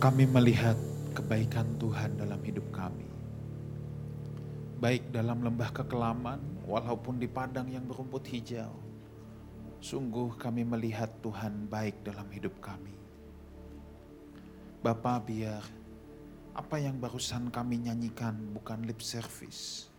[0.00, 0.80] Kami melihat
[1.12, 3.04] kebaikan Tuhan dalam hidup kami.
[4.80, 8.72] Baik dalam lembah kekelaman, walaupun di padang yang berumput hijau.
[9.76, 12.96] Sungguh kami melihat Tuhan baik dalam hidup kami.
[14.80, 15.60] Bapa biar
[16.56, 19.92] apa yang barusan kami nyanyikan bukan lip service.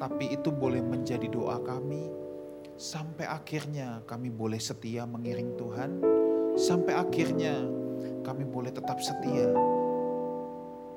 [0.00, 2.08] Tapi itu boleh menjadi doa kami
[2.80, 5.90] sampai akhirnya kami boleh setia mengiring Tuhan.
[6.56, 7.84] Sampai akhirnya
[8.26, 9.54] kami boleh tetap setia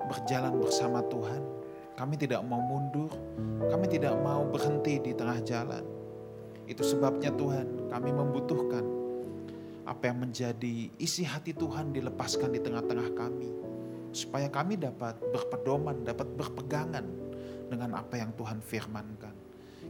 [0.10, 1.62] berjalan bersama Tuhan.
[1.94, 3.14] Kami tidak mau mundur,
[3.70, 5.86] kami tidak mau berhenti di tengah jalan.
[6.66, 8.82] Itu sebabnya Tuhan, kami membutuhkan
[9.86, 13.50] apa yang menjadi isi hati Tuhan dilepaskan di tengah-tengah kami.
[14.10, 17.06] Supaya kami dapat berpedoman, dapat berpegangan
[17.70, 19.36] dengan apa yang Tuhan firmankan.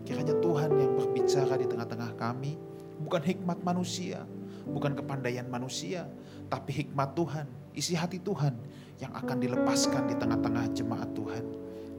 [0.03, 2.57] Kiranya Tuhan yang berbicara di tengah-tengah kami,
[3.05, 4.25] bukan hikmat manusia,
[4.71, 6.05] bukan kepandaian manusia,
[6.47, 8.53] tapi hikmat Tuhan, isi hati Tuhan
[8.99, 11.45] yang akan dilepaskan di tengah-tengah jemaat Tuhan.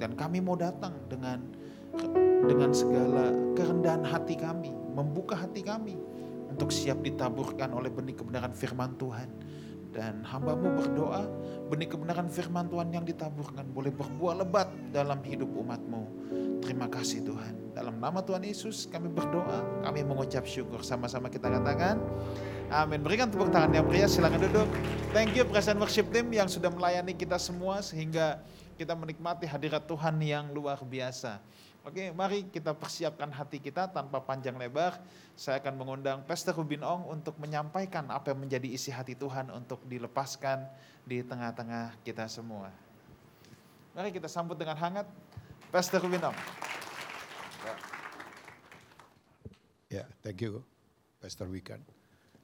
[0.00, 1.44] Dan kami mau datang dengan
[2.46, 5.98] dengan segala kerendahan hati kami, membuka hati kami
[6.48, 9.28] untuk siap ditaburkan oleh benih kebenaran firman Tuhan.
[9.90, 11.26] Dan hambamu berdoa,
[11.66, 16.06] benih kebenaran firman Tuhan yang ditaburkan boleh berbuah lebat dalam hidup umatmu.
[16.62, 17.74] Terima kasih Tuhan.
[17.74, 20.86] Dalam nama Tuhan Yesus kami berdoa, kami mengucap syukur.
[20.86, 21.98] Sama-sama kita katakan,
[22.70, 23.02] Amin.
[23.02, 24.70] Berikan tepuk tangan yang meriah, silakan duduk.
[25.10, 28.38] Thank you present worship team yang sudah melayani kita semua sehingga
[28.78, 31.42] kita menikmati hadirat Tuhan yang luar biasa.
[31.90, 35.02] Oke, mari kita persiapkan hati kita tanpa panjang lebar.
[35.34, 39.82] Saya akan mengundang Pastor Rubin Ong untuk menyampaikan apa yang menjadi isi hati Tuhan untuk
[39.90, 40.70] dilepaskan
[41.02, 42.70] di tengah-tengah kita semua.
[43.98, 45.02] Mari kita sambut dengan hangat
[45.74, 46.38] Pastor Rubin Ong.
[47.58, 47.74] Ya,
[49.90, 50.62] yeah, thank you,
[51.18, 51.82] Pastor Wikan.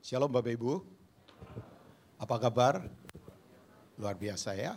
[0.03, 0.83] Shalom Bapak Ibu.
[2.19, 2.83] Apa kabar?
[3.95, 4.75] Luar biasa ya.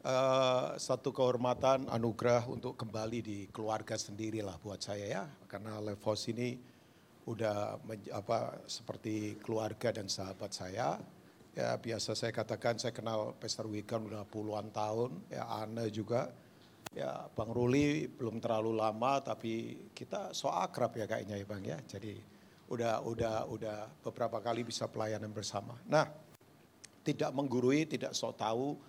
[0.00, 5.24] Uh, satu kehormatan, anugerah untuk kembali di keluarga sendiri lah buat saya ya.
[5.44, 6.56] Karena Levos ini
[7.28, 7.76] udah
[8.16, 10.96] apa seperti keluarga dan sahabat saya.
[11.52, 15.20] Ya biasa saya katakan saya kenal Pastor Wikan udah puluhan tahun.
[15.28, 16.32] Ya Anne juga.
[16.96, 21.76] Ya Bang Ruli belum terlalu lama tapi kita so akrab ya kayaknya ya Bang ya.
[21.76, 22.16] Jadi
[22.72, 25.76] udah udah udah beberapa kali bisa pelayanan bersama.
[25.84, 26.08] Nah,
[27.04, 28.80] tidak menggurui, tidak sok tahu,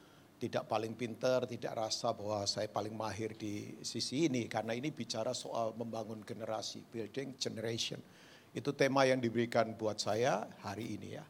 [0.41, 5.37] tidak paling pinter, tidak rasa bahwa saya paling mahir di sisi ini karena ini bicara
[5.37, 8.01] soal membangun generasi, building generation.
[8.49, 11.25] Itu tema yang diberikan buat saya hari ini ya.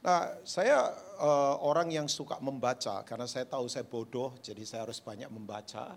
[0.00, 0.88] Nah, saya
[1.20, 5.92] uh, orang yang suka membaca karena saya tahu saya bodoh, jadi saya harus banyak membaca.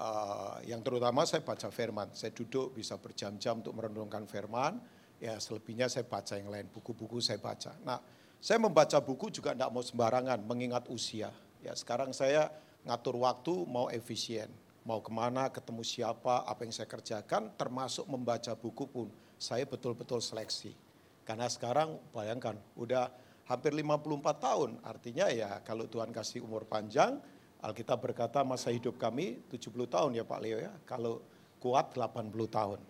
[0.00, 2.08] Uh, yang terutama saya baca firman.
[2.16, 4.80] Saya duduk bisa berjam-jam untuk merenungkan firman
[5.20, 7.76] Ya selebihnya saya baca yang lain, buku-buku saya baca.
[7.84, 8.00] Nah
[8.40, 11.28] saya membaca buku juga tidak mau sembarangan mengingat usia.
[11.60, 12.48] Ya sekarang saya
[12.84, 14.48] ngatur waktu mau efisien.
[14.80, 20.24] Mau ke mana, ketemu siapa, apa yang saya kerjakan, termasuk membaca buku pun saya betul-betul
[20.24, 20.72] seleksi.
[21.28, 23.12] Karena sekarang bayangkan udah
[23.44, 27.20] hampir 54 tahun, artinya ya kalau Tuhan kasih umur panjang,
[27.60, 31.20] Alkitab berkata masa hidup kami 70 tahun ya Pak Leo ya, kalau
[31.60, 32.80] kuat 80 tahun.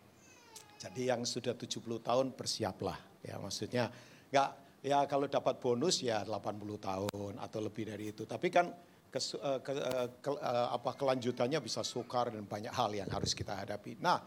[0.81, 2.97] Jadi yang sudah 70 tahun bersiaplah.
[3.21, 3.93] Ya maksudnya
[4.33, 8.25] enggak ya kalau dapat bonus ya 80 tahun atau lebih dari itu.
[8.25, 8.67] Tapi kan
[9.11, 13.35] ke, eh, ke, eh, ke, eh, apa kelanjutannya bisa sukar dan banyak hal yang harus
[13.37, 13.99] kita hadapi.
[14.01, 14.19] Nah,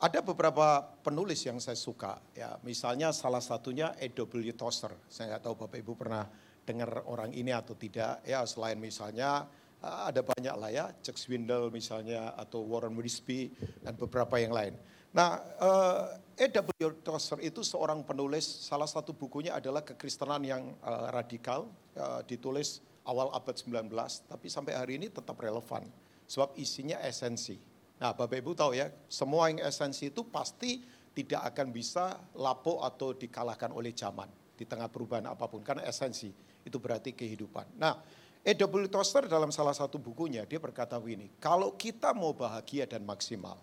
[0.00, 2.56] ada beberapa penulis yang saya suka ya.
[2.64, 4.56] Misalnya salah satunya E.W.
[4.56, 4.96] Tozer.
[5.10, 6.24] Saya nggak tahu Bapak Ibu pernah
[6.64, 9.48] dengar orang ini atau tidak ya selain misalnya
[9.80, 13.48] ada banyak lah ya, Chuck Swindle misalnya atau Warren Wiersbe
[13.80, 14.76] dan beberapa yang lain.
[15.16, 17.04] Nah, uh, E.W.
[17.04, 21.68] Tozer itu seorang penulis, salah satu bukunya adalah kekristenan yang uh, radikal,
[22.00, 23.92] uh, ditulis awal abad 19,
[24.24, 25.84] tapi sampai hari ini tetap relevan,
[26.24, 27.60] sebab isinya esensi.
[28.00, 30.80] Nah, Bapak Ibu tahu ya, semua yang esensi itu pasti
[31.12, 36.32] tidak akan bisa lapo atau dikalahkan oleh zaman di tengah perubahan apa pun, karena esensi
[36.64, 37.76] itu berarti kehidupan.
[37.76, 38.00] Nah,
[38.40, 38.88] E.W.
[38.88, 43.60] Tozer dalam salah satu bukunya, dia berkata begini, kalau kita mau bahagia dan maksimal,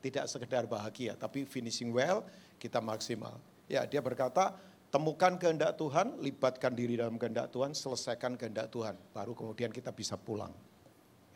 [0.00, 2.24] tidak sekedar bahagia, tapi finishing well,
[2.56, 3.36] kita maksimal.
[3.68, 4.56] Ya, dia berkata,
[4.90, 10.18] temukan kehendak Tuhan, libatkan diri dalam kehendak Tuhan, selesaikan kehendak Tuhan, baru kemudian kita bisa
[10.18, 10.50] pulang.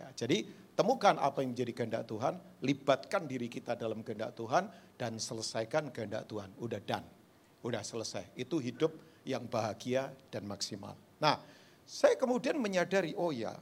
[0.01, 0.43] Ya, jadi
[0.75, 2.35] temukan apa yang menjadi kehendak Tuhan,
[2.65, 4.67] libatkan diri kita dalam kehendak Tuhan,
[4.99, 6.51] dan selesaikan kehendak Tuhan.
[6.59, 7.07] Udah done,
[7.63, 8.35] udah selesai.
[8.35, 8.91] Itu hidup
[9.23, 10.99] yang bahagia dan maksimal.
[11.23, 11.39] Nah,
[11.85, 13.55] saya kemudian menyadari, oh ya,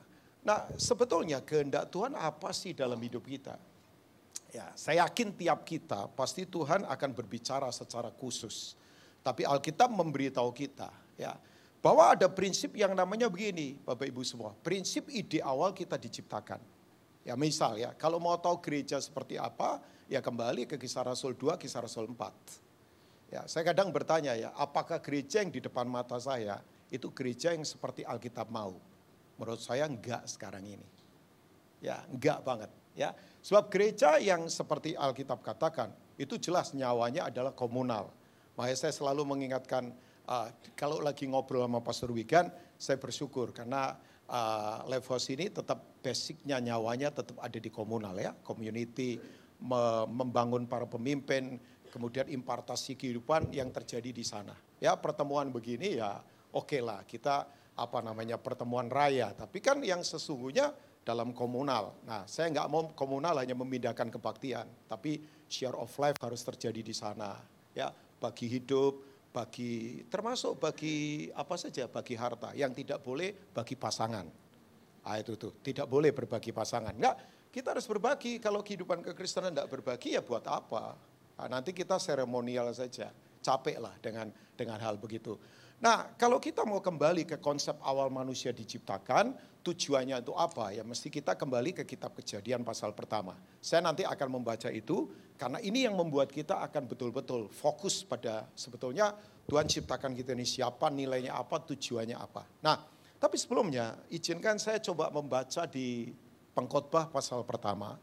[0.46, 3.58] nah sebetulnya kehendak Tuhan apa sih dalam hidup kita?
[4.52, 8.76] Ya, saya yakin tiap kita pasti Tuhan akan berbicara secara khusus.
[9.24, 11.32] Tapi Alkitab memberitahu kita, ya,
[11.82, 14.54] Bahwa ada prinsip yang namanya begini, Bapak Ibu semua.
[14.54, 16.62] Prinsip ide awal kita diciptakan.
[17.26, 21.58] Ya misal ya, kalau mau tahu gereja seperti apa, ya kembali ke kisah Rasul 2,
[21.58, 23.34] kisah Rasul 4.
[23.34, 27.66] Ya, saya kadang bertanya ya, apakah gereja yang di depan mata saya itu gereja yang
[27.66, 28.78] seperti Alkitab mau?
[29.34, 30.86] Menurut saya enggak sekarang ini.
[31.82, 32.70] Ya, enggak banget.
[32.92, 35.88] Ya, sebab gereja yang seperti Alkitab katakan
[36.20, 38.12] itu jelas nyawanya adalah komunal.
[38.52, 39.96] Makanya saya selalu mengingatkan
[40.28, 43.96] uh, kalau lagi ngobrol sama Pastor Wigan, saya bersyukur karena
[44.28, 49.16] uh, Levos ini tetap basicnya nyawanya tetap ada di komunal ya, community,
[49.62, 51.56] me membangun para pemimpin,
[51.88, 54.52] kemudian impartasi kehidupan yang terjadi di sana.
[54.82, 56.20] Ya pertemuan begini ya
[56.52, 61.98] oke okay lah kita apa namanya pertemuan raya, tapi kan yang sesungguhnya dalam komunal.
[62.06, 65.18] Nah, saya nggak mau komunal hanya memindahkan kebaktian, tapi
[65.50, 67.36] share of life harus terjadi di sana.
[67.74, 67.90] Ya,
[68.22, 69.02] bagi hidup,
[69.34, 72.54] bagi termasuk bagi apa saja, bagi harta.
[72.54, 74.26] Yang tidak boleh bagi pasangan.
[75.02, 76.94] Ah itu tuh, tidak boleh berbagi pasangan.
[76.94, 78.38] Enggak, kita harus berbagi.
[78.38, 80.94] Kalau kehidupan kekristenan tidak berbagi ya buat apa?
[81.42, 83.10] Nah, nanti kita seremonial saja.
[83.42, 85.34] Capek lah dengan dengan hal begitu.
[85.82, 89.34] Nah, kalau kita mau kembali ke konsep awal manusia diciptakan,
[89.66, 90.70] tujuannya itu apa?
[90.70, 93.34] Ya mesti kita kembali ke kitab kejadian pasal pertama.
[93.58, 99.10] Saya nanti akan membaca itu, karena ini yang membuat kita akan betul-betul fokus pada sebetulnya
[99.50, 102.46] Tuhan ciptakan kita ini siapa, nilainya apa, tujuannya apa.
[102.62, 102.78] Nah,
[103.18, 106.14] tapi sebelumnya izinkan saya coba membaca di
[106.54, 107.98] pengkhotbah pasal pertama.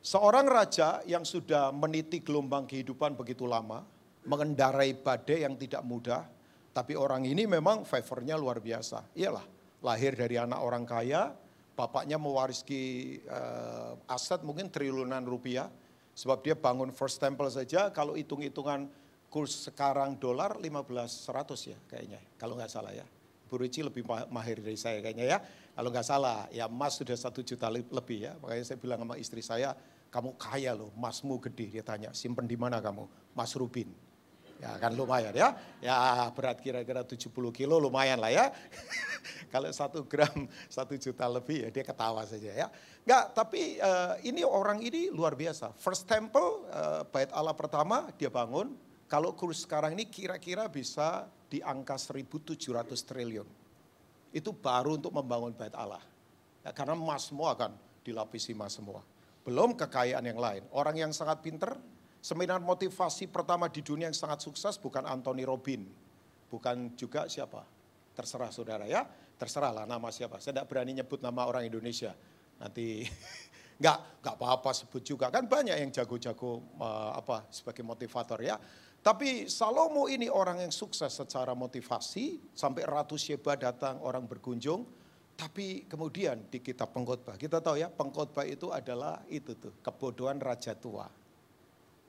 [0.00, 3.84] Seorang raja yang sudah meniti gelombang kehidupan begitu lama,
[4.26, 6.26] mengendarai badai yang tidak mudah,
[6.72, 9.12] tapi orang ini memang favornya luar biasa.
[9.18, 9.44] Iyalah,
[9.82, 11.34] lahir dari anak orang kaya,
[11.74, 15.68] bapaknya mewarisi uh, aset mungkin triliunan rupiah,
[16.14, 18.88] sebab dia bangun First Temple saja, kalau hitung-hitungan
[19.32, 23.04] kurs sekarang dolar 1500 ya kayaknya, kalau nggak salah ya.
[23.52, 25.38] Bu Rici lebih mahir dari saya kayaknya ya.
[25.76, 28.32] Kalau nggak salah, ya emas sudah satu juta lebih ya.
[28.40, 29.76] Makanya saya bilang sama istri saya,
[30.08, 31.68] kamu kaya loh, emasmu gede.
[31.68, 33.04] Dia tanya, simpen di mana kamu?
[33.36, 33.92] Mas Rubin.
[34.62, 35.58] Ya kan lumayan ya.
[35.82, 38.54] Ya berat kira-kira 70 kilo lumayan lah ya.
[39.52, 42.66] Kalau satu gram satu juta lebih ya dia ketawa saja ya.
[43.02, 45.74] Enggak, tapi uh, ini orang ini luar biasa.
[45.74, 48.70] First temple uh, bait Allah pertama dia bangun.
[49.10, 52.56] Kalau kurs sekarang ini kira-kira bisa di angka 1.700
[53.02, 53.44] triliun.
[54.30, 56.00] Itu baru untuk membangun bait Allah.
[56.62, 57.74] Ya, karena emas semua akan
[58.06, 59.02] dilapisi emas semua.
[59.42, 60.62] Belum kekayaan yang lain.
[60.70, 61.74] Orang yang sangat pinter
[62.22, 65.82] Seminar motivasi pertama di dunia yang sangat sukses bukan Anthony Robin,
[66.46, 67.66] bukan juga siapa,
[68.14, 69.02] terserah saudara ya,
[69.34, 70.38] terserah lah nama siapa.
[70.38, 72.14] Saya tidak berani nyebut nama orang Indonesia.
[72.62, 73.02] Nanti
[73.82, 78.54] nggak nggak apa-apa sebut juga kan banyak yang jago-jago uh, apa sebagai motivator ya.
[79.02, 84.86] Tapi Salomo ini orang yang sukses secara motivasi sampai ratus Sheba datang orang berkunjung.
[85.34, 90.78] Tapi kemudian di kitab pengkhotbah kita tahu ya pengkhotbah itu adalah itu tuh kebodohan raja
[90.78, 91.10] tua.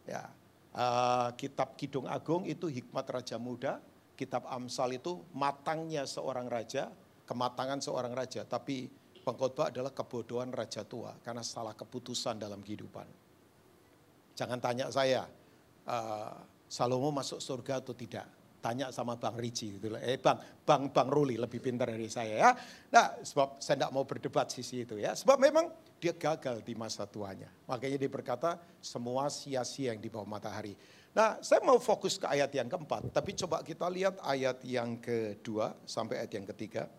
[0.03, 0.27] Ya,
[0.75, 3.79] uh, kitab Kidung Agung itu hikmat raja muda,
[4.19, 6.91] kitab Amsal itu matangnya seorang raja,
[7.23, 8.91] kematangan seorang raja, tapi
[9.23, 13.07] pengkhotbah adalah kebodohan raja tua karena salah keputusan dalam kehidupan.
[14.35, 15.23] Jangan tanya saya,
[15.87, 16.35] uh,
[16.67, 18.25] Salomo masuk surga atau tidak
[18.63, 22.51] tanya sama Bang Riji gitu Eh Bang, Bang Bang Ruli lebih pintar dari saya ya.
[22.95, 25.11] Nah, sebab saya tidak mau berdebat sisi itu ya.
[25.11, 25.67] Sebab memang
[25.99, 27.51] dia gagal di masa tuanya.
[27.67, 30.79] Makanya dia berkata semua sia-sia yang di bawah matahari.
[31.11, 35.77] Nah, saya mau fokus ke ayat yang keempat, tapi coba kita lihat ayat yang kedua
[35.85, 36.89] sampai ayat yang ketiga.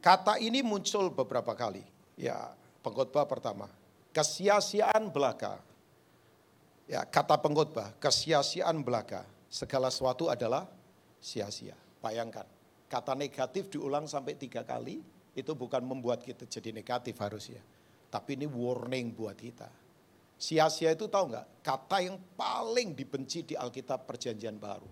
[0.00, 1.84] Kata ini muncul beberapa kali.
[2.16, 3.68] Ya, pengkhotbah pertama,
[4.14, 5.60] kesia-siaan belaka.
[6.88, 10.68] Ya, kata pengkhotbah, kesia-siaan belaka segala sesuatu adalah
[11.16, 11.72] sia-sia.
[12.04, 12.44] Bayangkan,
[12.92, 15.00] kata negatif diulang sampai tiga kali,
[15.32, 17.64] itu bukan membuat kita jadi negatif harusnya.
[18.12, 19.68] Tapi ini warning buat kita.
[20.36, 21.64] Sia-sia itu tahu nggak?
[21.64, 24.88] Kata yang paling dibenci di Alkitab perjanjian baru.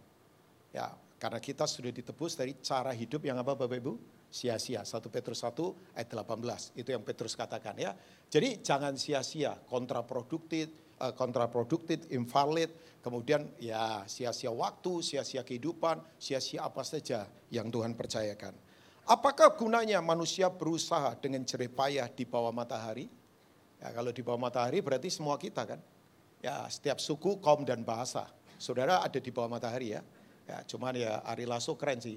[0.73, 0.89] Ya,
[1.21, 3.93] karena kita sudah ditebus dari cara hidup yang apa Bapak Ibu?
[4.33, 4.83] Sia-sia.
[4.83, 6.81] 1 Petrus 1 ayat 18.
[6.81, 7.93] Itu yang Petrus katakan ya.
[8.33, 12.73] Jadi jangan sia-sia, kontraproduktif, kontraproduktif, invalid,
[13.05, 18.57] kemudian ya sia-sia waktu, sia-sia kehidupan, sia-sia apa saja yang Tuhan percayakan.
[19.05, 23.05] Apakah gunanya manusia berusaha dengan jerih payah di bawah matahari?
[23.77, 25.81] Ya, kalau di bawah matahari berarti semua kita kan.
[26.41, 28.25] Ya, setiap suku, kaum dan bahasa.
[28.57, 30.01] Saudara ada di bawah matahari ya.
[30.49, 32.17] Ya, cuman ya Ari Lasso keren sih.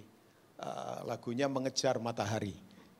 [0.58, 2.56] Uh, lagunya mengejar matahari.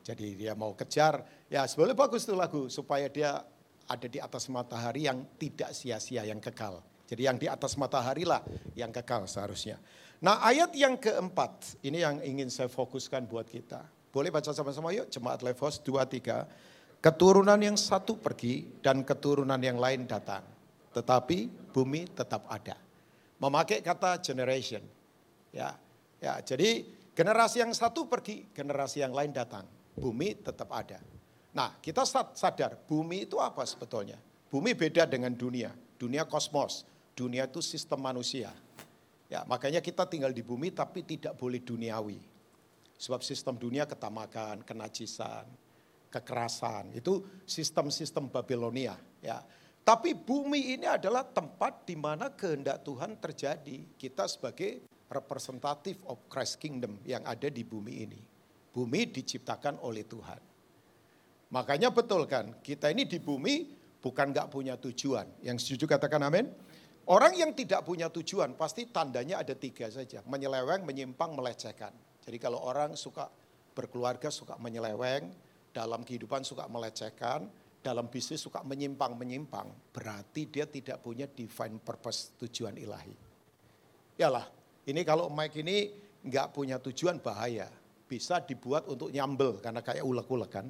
[0.08, 1.20] Jadi dia mau kejar,
[1.52, 3.44] ya sebenarnya bagus tuh lagu supaya dia
[3.88, 6.84] ada di atas matahari yang tidak sia-sia, yang kekal.
[7.08, 8.44] Jadi yang di atas matahari lah
[8.76, 9.80] yang kekal seharusnya.
[10.20, 13.80] Nah ayat yang keempat, ini yang ingin saya fokuskan buat kita.
[14.12, 17.00] Boleh baca sama-sama yuk, Jemaat Levos 2, 3.
[17.00, 20.44] Keturunan yang satu pergi dan keturunan yang lain datang.
[20.92, 22.76] Tetapi bumi tetap ada.
[23.38, 24.82] Memakai kata generation.
[25.54, 25.78] Ya,
[26.18, 29.64] ya jadi generasi yang satu pergi, generasi yang lain datang.
[29.94, 30.98] Bumi tetap ada.
[31.56, 34.20] Nah, kita sadar bumi itu apa sebetulnya?
[34.48, 35.72] Bumi beda dengan dunia.
[35.98, 36.86] Dunia kosmos,
[37.16, 38.54] dunia itu sistem manusia.
[39.28, 42.16] Ya, makanya kita tinggal di bumi tapi tidak boleh duniawi.
[42.98, 45.44] Sebab sistem dunia ketamakan, kenajisan,
[46.08, 49.44] kekerasan, itu sistem-sistem Babilonia, ya.
[49.84, 53.96] Tapi bumi ini adalah tempat di mana kehendak Tuhan terjadi.
[53.96, 58.20] Kita sebagai representatif of Christ Kingdom yang ada di bumi ini.
[58.68, 60.40] Bumi diciptakan oleh Tuhan.
[61.48, 63.72] Makanya betul kan, kita ini di bumi
[64.04, 65.40] bukan gak punya tujuan.
[65.40, 66.44] Yang setuju katakan amin.
[67.08, 70.20] Orang yang tidak punya tujuan pasti tandanya ada tiga saja.
[70.28, 71.96] Menyeleweng, menyimpang, melecehkan.
[72.20, 73.32] Jadi kalau orang suka
[73.72, 75.32] berkeluarga suka menyeleweng,
[75.72, 77.48] dalam kehidupan suka melecehkan,
[77.80, 83.16] dalam bisnis suka menyimpang-menyimpang, berarti dia tidak punya divine purpose, tujuan ilahi.
[84.20, 84.44] Yalah,
[84.84, 85.88] ini kalau Mike ini
[86.28, 87.72] nggak punya tujuan bahaya.
[88.04, 90.66] Bisa dibuat untuk nyambel karena kayak ulek-ulek kan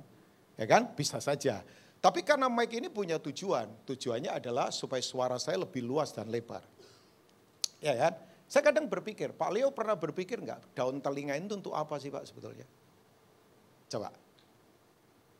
[0.58, 0.92] ya kan?
[0.92, 1.62] Bisa saja.
[1.98, 6.62] Tapi karena mic ini punya tujuan, tujuannya adalah supaya suara saya lebih luas dan lebar.
[7.82, 8.14] Ya kan?
[8.48, 12.24] Saya kadang berpikir, Pak Leo pernah berpikir nggak daun telinga itu untuk apa sih Pak
[12.26, 12.66] sebetulnya?
[13.90, 14.10] Coba.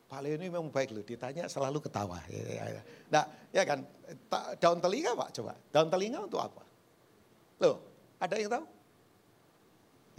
[0.09, 2.17] Pak Leo ini memang baik loh, ditanya selalu ketawa.
[2.29, 2.81] Ya, ya, ya.
[3.13, 3.23] Nah,
[3.53, 3.79] ya kan,
[4.57, 5.53] daun telinga Pak coba.
[5.73, 6.63] Daun telinga untuk apa?
[7.61, 7.77] Loh,
[8.19, 8.65] ada yang tahu?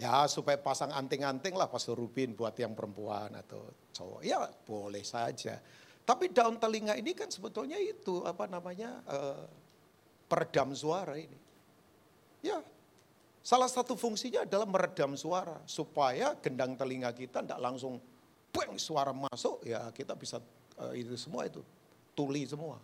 [0.00, 4.25] Ya supaya pasang anting-anting lah Pastor Rubin buat yang perempuan atau cowok.
[4.25, 5.61] Ya boleh saja.
[6.09, 9.45] Tapi daun telinga ini kan sebetulnya itu apa namanya uh,
[10.25, 11.37] peredam suara ini.
[12.40, 12.64] Ya
[13.45, 15.61] salah satu fungsinya adalah meredam suara.
[15.69, 18.00] Supaya gendang telinga kita tidak langsung
[18.49, 20.40] bang suara masuk ya kita bisa
[20.80, 21.61] uh, itu semua itu
[22.16, 22.80] tuli semua.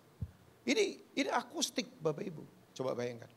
[0.68, 2.44] Ini ini akustik Bapak Ibu.
[2.76, 3.32] Coba bayangkan.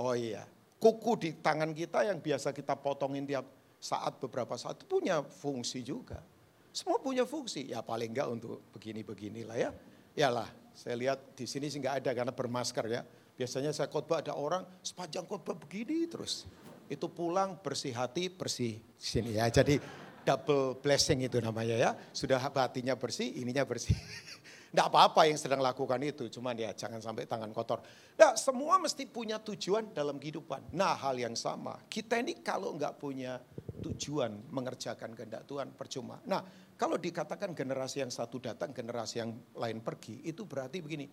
[0.00, 0.48] Oh iya,
[0.80, 3.44] kuku di tangan kita yang biasa kita potongin tiap
[3.76, 6.24] saat beberapa saat itu punya fungsi juga.
[6.72, 7.68] Semua punya fungsi.
[7.68, 9.70] Ya paling enggak untuk begini-beginilah ya.
[10.16, 13.04] Yalah, saya lihat di sini sih enggak ada karena bermasker ya.
[13.36, 16.48] Biasanya saya khotbah ada orang sepanjang khotbah begini terus.
[16.88, 19.48] Itu pulang bersih hati, bersih sini ya.
[19.52, 19.80] Jadi
[20.24, 21.90] double blessing itu namanya ya.
[22.12, 23.96] Sudah hatinya bersih, ininya bersih.
[24.70, 27.82] Tidak apa-apa yang sedang lakukan itu, cuman ya jangan sampai tangan kotor.
[28.14, 30.70] Nah, semua mesti punya tujuan dalam kehidupan.
[30.78, 31.74] Nah, hal yang sama.
[31.90, 33.42] Kita ini kalau nggak punya
[33.82, 36.22] tujuan mengerjakan kehendak Tuhan, percuma.
[36.22, 36.46] Nah,
[36.78, 41.10] kalau dikatakan generasi yang satu datang, generasi yang lain pergi, itu berarti begini,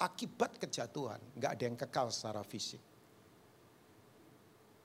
[0.00, 2.80] akibat kejatuhan, nggak ada yang kekal secara fisik.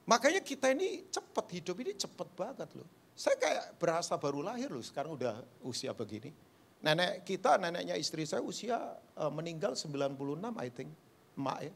[0.04, 2.90] Makanya kita ini cepat, hidup ini cepat banget loh.
[3.16, 6.51] Saya kayak berasa baru lahir loh, sekarang udah usia begini.
[6.82, 10.18] Nenek kita, neneknya istri saya usia uh, meninggal 96
[10.58, 10.90] I think,
[11.38, 11.74] emak ya.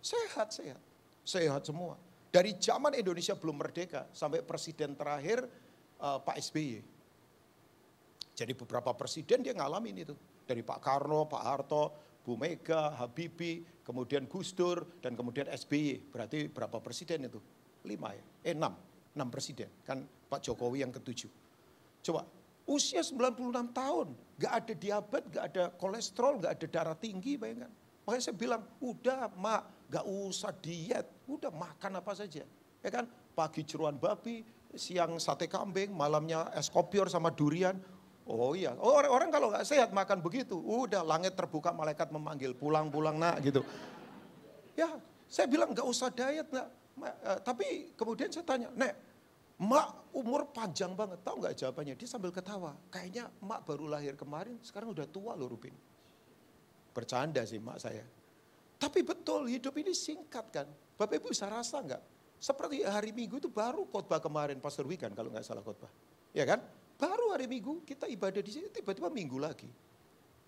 [0.00, 0.80] Sehat, sehat.
[1.20, 2.00] Sehat semua.
[2.32, 5.44] Dari zaman Indonesia belum merdeka sampai presiden terakhir
[6.00, 6.80] uh, Pak SBY.
[8.32, 10.14] Jadi beberapa presiden dia ngalamin itu.
[10.48, 11.84] Dari Pak Karno, Pak Harto,
[12.24, 16.08] Bu Mega, Habibie, kemudian Gus Dur, dan kemudian SBY.
[16.08, 17.40] Berarti berapa presiden itu?
[17.84, 18.24] Lima ya?
[18.48, 18.72] Eh enam.
[19.12, 19.68] Enam presiden.
[19.84, 21.28] Kan Pak Jokowi yang ketujuh.
[22.00, 22.24] Coba
[22.68, 27.72] Usia 96 tahun, gak ada diabetes, gak ada kolesterol, gak ada darah tinggi, bayangkan.
[28.04, 32.44] Makanya saya bilang, udah mak, gak usah diet, udah makan apa saja.
[32.84, 34.44] Ya kan, pagi jeruan babi,
[34.76, 37.80] siang sate kambing, malamnya es kopior sama durian.
[38.28, 42.52] Oh iya, oh, orang, orang kalau gak sehat makan begitu, udah langit terbuka malaikat memanggil,
[42.52, 43.64] pulang-pulang nak gitu.
[44.76, 46.68] Ya, saya bilang gak usah diet nak.
[47.00, 48.92] Eh, tapi kemudian saya tanya, Nek,
[49.58, 51.98] Mak umur panjang banget, tahu nggak jawabannya?
[51.98, 52.78] Dia sambil ketawa.
[52.94, 55.74] Kayaknya mak baru lahir kemarin, sekarang udah tua loh Rupin.
[56.94, 58.06] Bercanda sih mak saya.
[58.78, 60.66] Tapi betul hidup ini singkat kan.
[60.94, 62.02] Bapak Ibu bisa rasa nggak?
[62.38, 65.90] Seperti hari Minggu itu baru khotbah kemarin Pastor Wikan kalau nggak salah khotbah.
[66.30, 66.62] Ya kan?
[66.94, 69.66] Baru hari Minggu kita ibadah di sini, tiba-tiba Minggu lagi.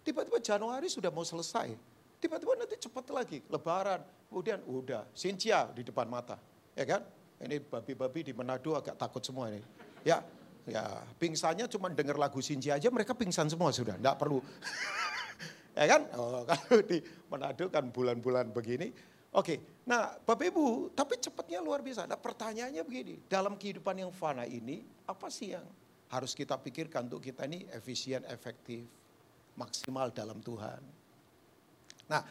[0.07, 1.75] Tiba-tiba Januari sudah mau selesai.
[2.23, 4.07] Tiba-tiba nanti cepat lagi, lebaran.
[4.31, 6.39] Kemudian udah, Sintia di depan mata.
[6.79, 7.03] Ya kan?
[7.41, 9.65] Ini babi-babi di Manado agak takut semua ini.
[10.05, 10.21] Ya,
[10.69, 14.45] ya pingsannya cuma dengar lagu Sinji aja mereka pingsan semua sudah, enggak perlu.
[15.81, 16.05] ya kan?
[16.21, 17.01] Oh, kalau di
[17.33, 18.93] Manado kan bulan-bulan begini.
[19.31, 22.05] Oke, nah Bapak Ibu, tapi cepatnya luar biasa.
[22.05, 25.63] Nah pertanyaannya begini, dalam kehidupan yang fana ini, apa sih yang
[26.11, 28.83] harus kita pikirkan untuk kita ini efisien, efektif,
[29.55, 30.83] maksimal dalam Tuhan.
[32.11, 32.27] Nah,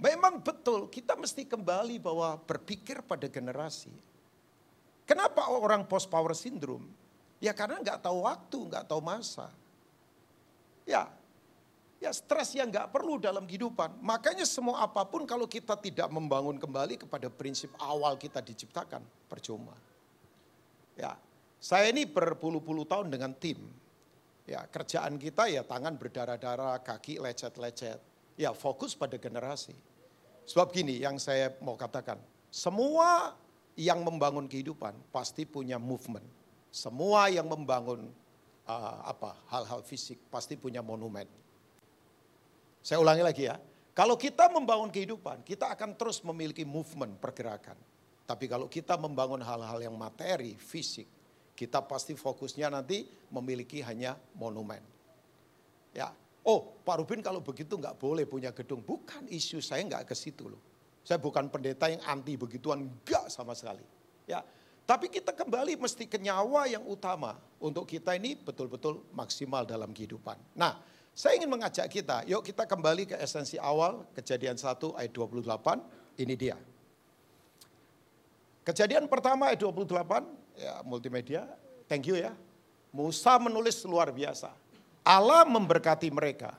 [0.00, 3.92] memang betul kita mesti kembali bahwa berpikir pada generasi.
[5.08, 6.84] Kenapa orang post power syndrome?
[7.40, 9.48] Ya karena nggak tahu waktu, nggak tahu masa.
[10.84, 11.08] Ya,
[11.96, 14.04] ya stres yang nggak perlu dalam kehidupan.
[14.04, 19.00] Makanya semua apa pun kalau kita tidak membangun kembali kepada prinsip awal kita diciptakan,
[19.32, 19.72] percuma.
[20.92, 21.16] Ya,
[21.56, 23.64] saya ini berpuluh-puluh tahun dengan tim.
[24.44, 28.00] Ya, kerjaan kita ya tangan berdarah-darah, kaki lecet-lecet.
[28.36, 29.72] Ya, fokus pada generasi.
[30.48, 32.16] Sebab gini yang saya mau katakan,
[32.48, 33.36] semua
[33.78, 36.26] yang membangun kehidupan pasti punya movement
[36.68, 38.12] semua yang membangun
[38.68, 41.24] uh, apa hal-hal fisik pasti punya monumen.
[42.84, 43.56] Saya ulangi lagi ya.
[43.96, 47.74] Kalau kita membangun kehidupan, kita akan terus memiliki movement, pergerakan.
[48.28, 51.08] Tapi kalau kita membangun hal-hal yang materi, fisik,
[51.58, 53.02] kita pasti fokusnya nanti
[53.34, 54.78] memiliki hanya monumen.
[55.90, 56.14] Ya,
[56.46, 58.86] oh Pak Rubin kalau begitu nggak boleh punya gedung.
[58.86, 60.62] Bukan isu saya nggak ke situ loh.
[61.08, 63.80] Saya bukan pendeta yang anti begituan, enggak sama sekali.
[64.28, 64.44] Ya,
[64.84, 70.36] tapi kita kembali mesti ke nyawa yang utama untuk kita ini betul-betul maksimal dalam kehidupan.
[70.52, 70.76] Nah,
[71.16, 74.68] saya ingin mengajak kita, yuk kita kembali ke esensi awal, kejadian 1
[75.00, 75.80] ayat 28,
[76.20, 76.60] ini dia.
[78.68, 80.28] Kejadian pertama ayat 28,
[80.60, 81.48] ya multimedia,
[81.88, 82.36] thank you ya.
[82.92, 84.52] Musa menulis luar biasa.
[85.08, 86.52] Allah memberkati mereka,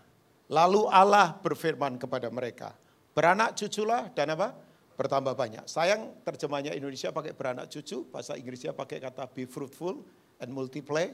[0.50, 2.74] lalu Allah berfirman kepada mereka,
[3.20, 4.56] beranak cuculah dan apa?
[5.00, 5.64] bertambah banyak.
[5.64, 10.04] Sayang terjemahnya Indonesia pakai beranak cucu, bahasa Inggrisnya pakai kata be fruitful
[10.44, 11.08] and multiply.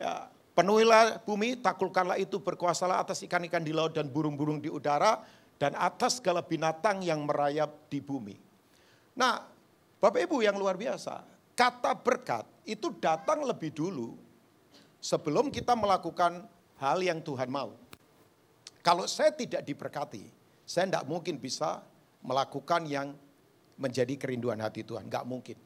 [0.00, 5.20] Ya, penuhilah bumi, taklukkanlah itu, berkuasalah atas ikan-ikan di laut dan burung-burung di udara,
[5.60, 8.40] dan atas segala binatang yang merayap di bumi.
[9.12, 9.44] Nah,
[10.00, 11.20] Bapak Ibu yang luar biasa,
[11.52, 14.16] kata berkat itu datang lebih dulu
[15.04, 16.48] sebelum kita melakukan
[16.80, 17.76] hal yang Tuhan mau.
[18.80, 20.41] Kalau saya tidak diberkati,
[20.72, 21.84] saya tidak mungkin bisa
[22.24, 23.12] melakukan yang
[23.76, 25.04] menjadi kerinduan hati Tuhan.
[25.04, 25.60] Gak mungkin.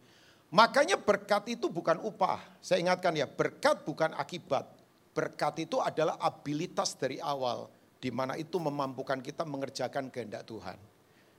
[0.50, 2.42] Makanya berkat itu bukan upah.
[2.58, 4.66] Saya ingatkan ya, berkat bukan akibat.
[5.14, 7.70] Berkat itu adalah abilitas dari awal.
[8.02, 10.74] Di mana itu memampukan kita mengerjakan kehendak Tuhan.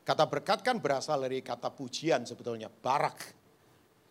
[0.08, 3.20] Kata berkat kan berasal dari kata pujian sebetulnya, barak.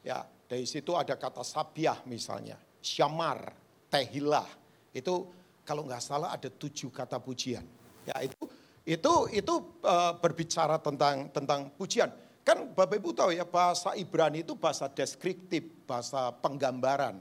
[0.04, 3.56] Ya, dari situ ada kata sabiah misalnya, syamar,
[3.88, 4.46] tehilah.
[4.92, 5.32] Itu
[5.64, 7.64] kalau nggak salah ada tujuh kata pujian.
[8.04, 8.44] Ya itu
[8.86, 12.06] itu itu uh, berbicara tentang tentang pujian.
[12.46, 17.18] Kan Bapak Ibu tahu ya bahasa Ibrani itu bahasa deskriptif, bahasa penggambaran.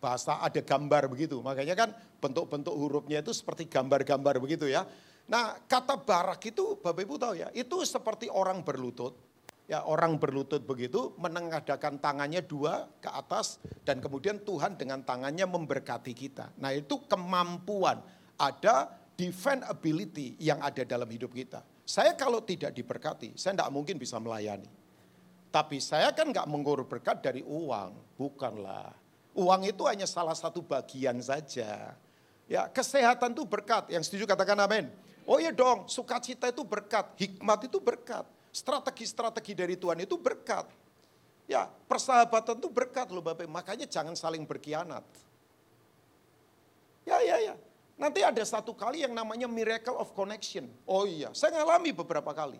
[0.00, 1.44] Bahasa ada gambar begitu.
[1.44, 4.88] Makanya kan bentuk-bentuk hurufnya itu seperti gambar-gambar begitu ya.
[5.28, 9.14] Nah, kata barak itu Bapak Ibu tahu ya, itu seperti orang berlutut.
[9.70, 16.12] Ya, orang berlutut begitu menengadakan tangannya dua ke atas dan kemudian Tuhan dengan tangannya memberkati
[16.16, 16.50] kita.
[16.58, 18.02] Nah, itu kemampuan
[18.40, 21.62] ada defend ability yang ada dalam hidup kita.
[21.82, 24.68] Saya kalau tidak diberkati, saya tidak mungkin bisa melayani.
[25.52, 28.96] Tapi saya kan nggak mengukur berkat dari uang, bukanlah.
[29.36, 31.92] Uang itu hanya salah satu bagian saja.
[32.48, 33.92] Ya, kesehatan itu berkat.
[33.92, 34.88] Yang setuju katakan amin.
[35.28, 40.66] Oh iya dong, sukacita itu berkat, hikmat itu berkat, strategi-strategi dari Tuhan itu berkat.
[41.46, 43.46] Ya, persahabatan itu berkat loh Bapak.
[43.46, 45.04] Makanya jangan saling berkhianat.
[47.06, 47.54] Ya, ya, ya.
[48.02, 50.66] Nanti ada satu kali yang namanya miracle of connection.
[50.90, 52.58] Oh iya, saya ngalami beberapa kali.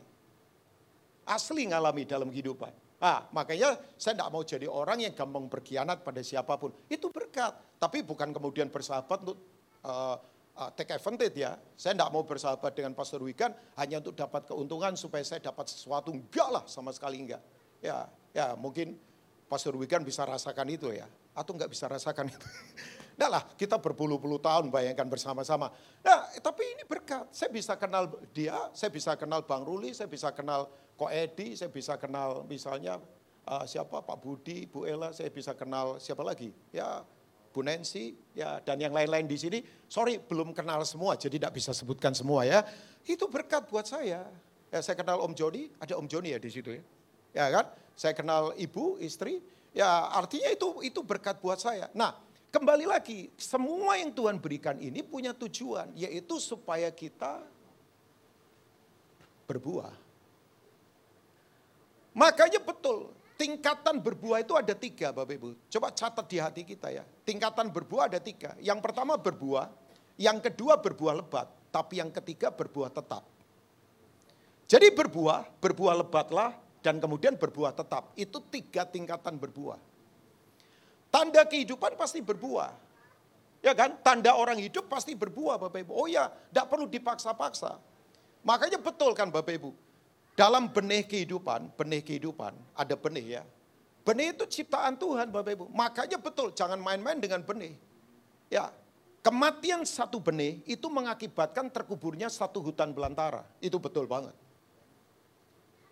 [1.26, 2.70] Asli ngalami dalam kehidupan.
[3.02, 6.70] Ah, makanya saya tidak mau jadi orang yang gampang berkhianat pada siapa pun.
[6.86, 7.58] Itu berkat.
[7.82, 9.42] Tapi bukan kemudian bersahabat untuk
[9.82, 10.14] uh,
[10.54, 11.58] uh, take advantage ya.
[11.74, 13.50] Saya tidak mau bersahabat dengan Pastor Wigan
[13.82, 16.14] hanya untuk dapat keuntungan supaya saya dapat sesuatu.
[16.14, 17.42] Enggak lah, sama sekali enggak.
[17.82, 18.94] Ya, ya mungkin
[19.50, 21.10] Pastor Wigan bisa rasakan itu ya.
[21.32, 22.38] Atau enggak bisa rasakan itu.
[23.12, 25.68] Enggak lah, kita berpuluh-puluh tahun bayangkan bersama-sama.
[26.00, 27.28] Nah, tapi ini berkat.
[27.28, 31.68] Saya bisa kenal dia, saya bisa kenal Bang Ruli, saya bisa kenal Ko Edi, saya
[31.68, 32.96] bisa kenal misalnya
[33.48, 36.52] uh, siapa Pak Budi, Bu Ella, saya bisa kenal siapa lagi?
[36.72, 37.04] Ya,
[37.52, 39.58] Bu Nancy, ya dan yang lain-lain di sini.
[39.92, 42.64] Sorry, belum kenal semua, jadi tidak bisa sebutkan semua ya.
[43.04, 44.24] Itu berkat buat saya.
[44.72, 46.82] Ya, saya kenal Om Joni, ada Om Joni ya di situ ya.
[47.32, 47.66] Ya kan?
[47.92, 51.88] Saya kenal ibu, istri, ya artinya itu itu berkat buat saya.
[51.96, 52.12] Nah,
[52.52, 57.40] Kembali lagi, semua yang Tuhan berikan ini punya tujuan, yaitu supaya kita
[59.48, 59.88] berbuah.
[62.12, 63.08] Makanya betul,
[63.40, 65.48] tingkatan berbuah itu ada tiga Bapak Ibu.
[65.72, 67.08] Coba catat di hati kita ya.
[67.24, 68.52] Tingkatan berbuah ada tiga.
[68.60, 69.72] Yang pertama berbuah,
[70.20, 73.24] yang kedua berbuah lebat, tapi yang ketiga berbuah tetap.
[74.68, 78.12] Jadi berbuah, berbuah lebatlah, dan kemudian berbuah tetap.
[78.18, 79.78] Itu tiga tingkatan berbuah.
[81.08, 82.74] Tanda kehidupan pasti berbuah.
[83.62, 83.94] Ya kan?
[84.02, 85.92] Tanda orang hidup pasti berbuah Bapak Ibu.
[85.94, 87.78] Oh ya, tidak perlu dipaksa-paksa.
[88.42, 89.70] Makanya betul kan Bapak Ibu.
[90.32, 93.42] dalam benih kehidupan, benih kehidupan, ada benih ya.
[94.02, 95.64] Benih itu ciptaan Tuhan Bapak Ibu.
[95.70, 97.76] Makanya betul, jangan main-main dengan benih.
[98.50, 98.72] Ya,
[99.22, 103.46] kematian satu benih itu mengakibatkan terkuburnya satu hutan belantara.
[103.62, 104.34] Itu betul banget.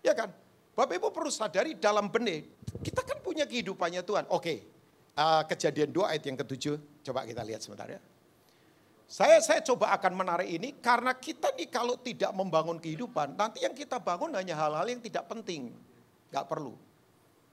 [0.01, 0.33] Ya kan?
[0.75, 2.47] Bapak Ibu perlu sadari dalam benih,
[2.81, 4.25] kita kan punya kehidupannya Tuhan.
[4.31, 4.65] Oke,
[5.19, 8.01] uh, kejadian dua ayat yang ketujuh, coba kita lihat sebentar ya.
[9.11, 13.75] Saya saya coba akan menarik ini karena kita nih kalau tidak membangun kehidupan, nanti yang
[13.75, 15.75] kita bangun hanya hal-hal yang tidak penting,
[16.31, 16.79] nggak perlu.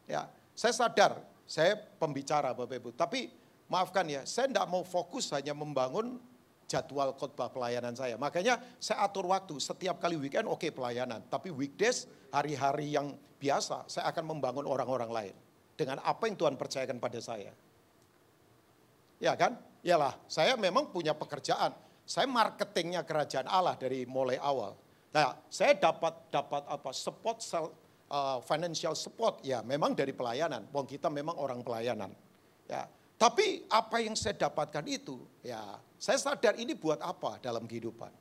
[0.06, 1.18] Ya, saya sadar,
[1.50, 3.34] saya pembicara Bapak Ibu, tapi
[3.66, 6.22] maafkan ya, saya tidak mau fokus hanya membangun
[6.68, 8.20] jadwal khotbah pelayanan saya.
[8.20, 13.88] Makanya saya atur waktu, setiap kali weekend oke okay, pelayanan, tapi weekdays, hari-hari yang biasa,
[13.88, 15.36] saya akan membangun orang-orang lain.
[15.78, 17.54] Dengan apa yang Tuhan percayakan pada saya.
[19.18, 19.58] Ya kan?
[19.86, 21.72] Yalah, saya memang punya pekerjaan.
[22.04, 24.74] Saya marketingnya kerajaan Allah dari mulai awal.
[25.14, 26.90] Nah, saya dapat dapat apa?
[26.92, 27.38] Support
[28.12, 30.68] uh, financial support ya memang dari pelayanan.
[30.72, 32.12] Wong kita memang orang pelayanan.
[32.68, 32.88] Ya.
[33.18, 38.14] Tapi apa yang saya dapatkan itu ya saya sadar ini buat apa dalam kehidupan.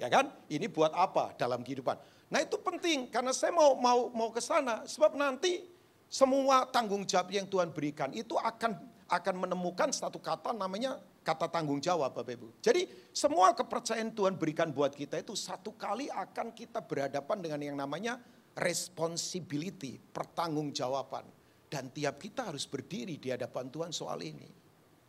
[0.00, 0.32] Ya kan?
[0.50, 1.96] Ini buat apa dalam kehidupan?
[2.32, 5.62] Nah, itu penting karena saya mau mau mau ke sana sebab nanti
[6.10, 8.74] semua tanggung jawab yang Tuhan berikan itu akan
[9.06, 12.48] akan menemukan satu kata namanya kata tanggung jawab Bapak Ibu.
[12.58, 17.76] Jadi semua kepercayaan Tuhan berikan buat kita itu satu kali akan kita berhadapan dengan yang
[17.78, 18.20] namanya
[18.56, 21.26] responsibility, pertanggungjawaban.
[21.68, 24.63] Dan tiap kita harus berdiri di hadapan Tuhan soal ini.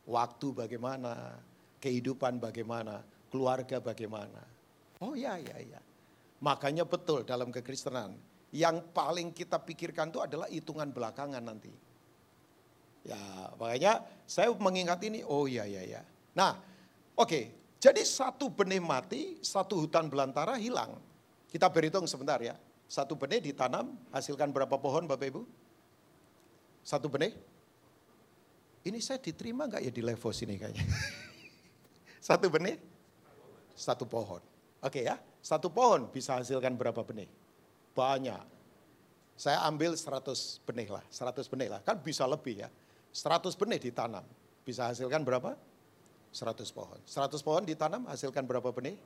[0.05, 1.41] Waktu bagaimana,
[1.81, 3.01] kehidupan bagaimana,
[3.33, 4.41] keluarga bagaimana.
[5.01, 5.81] Oh ya, ya, ya.
[6.39, 8.13] Makanya betul dalam kekristenan,
[8.53, 11.73] yang paling kita pikirkan itu adalah hitungan belakangan nanti.
[13.05, 16.01] Ya, makanya saya mengingat ini, oh iya iya iya.
[16.33, 16.57] Nah,
[17.17, 17.29] oke.
[17.29, 17.45] Okay.
[17.85, 20.97] Jadi satu benih mati, satu hutan belantara hilang.
[21.45, 22.57] Kita berhitung sebentar ya.
[22.89, 25.45] Satu benih ditanam, hasilkan berapa pohon Bapak Ibu?
[26.81, 27.37] Satu benih?
[28.85, 30.85] Ini saya diterima nggak ya di level sini kayaknya?
[32.29, 32.77] satu benih?
[33.73, 34.37] Satu pohon.
[34.85, 37.25] Oke okay ya, satu pohon bisa hasilkan berapa benih?
[37.97, 38.45] Banyak.
[39.33, 41.81] Saya ambil 100 benih lah, 100 benih lah.
[41.81, 42.69] Kan bisa lebih ya.
[43.09, 44.23] 100 benih ditanam,
[44.61, 45.57] bisa hasilkan berapa?
[46.29, 46.99] 100 pohon.
[47.09, 49.01] 100 pohon ditanam hasilkan berapa benih?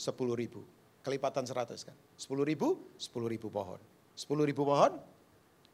[0.00, 0.64] 10 ribu.
[1.04, 1.96] Kelipatan 100 kan.
[2.16, 3.78] 10 ribu, 10 ribu pohon.
[4.16, 4.96] 10 ribu pohon,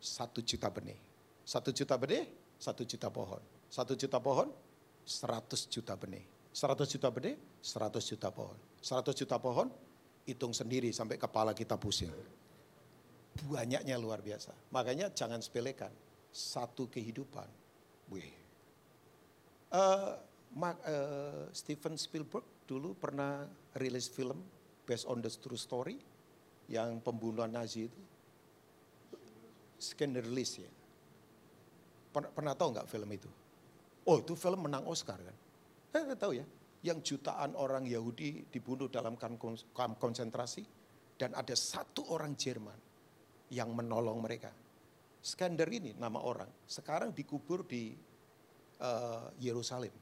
[0.02, 0.98] 1 juta benih.
[1.46, 2.26] 1 juta benih,
[2.60, 3.40] 1 juta pohon.
[3.72, 4.48] 1 juta pohon,
[5.08, 6.24] 100 juta benih.
[6.52, 8.58] 100 juta benih, 100 juta pohon.
[8.84, 9.72] 100 juta pohon,
[10.28, 12.12] hitung sendiri sampai kepala kita pusing.
[13.48, 14.52] Banyaknya luar biasa.
[14.74, 15.90] Makanya jangan sepelekan
[16.28, 17.48] satu kehidupan.
[18.12, 18.28] Wih.
[19.70, 20.18] Uh,
[20.58, 23.46] Mark, uh, Steven Spielberg dulu pernah
[23.78, 24.42] rilis film
[24.82, 25.96] based on the true story
[26.66, 28.02] yang pembunuhan Nazi itu.
[29.80, 30.70] Scannerlist ya.
[32.10, 33.30] Pernah, pernah tahu nggak film itu?
[34.06, 35.36] Oh itu film menang Oscar kan?
[35.94, 36.46] Eh tahu ya.
[36.80, 40.64] Yang jutaan orang Yahudi dibunuh dalam kamp konsentrasi
[41.20, 42.78] dan ada satu orang Jerman
[43.52, 44.48] yang menolong mereka
[45.20, 47.92] Skender ini nama orang sekarang dikubur di
[48.80, 49.92] uh, Yerusalem.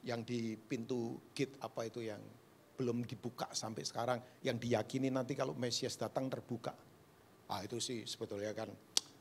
[0.00, 2.20] Yang di pintu gate apa itu yang
[2.76, 6.72] belum dibuka sampai sekarang yang diyakini nanti kalau Mesias datang terbuka.
[7.52, 8.72] Ah itu sih sebetulnya kan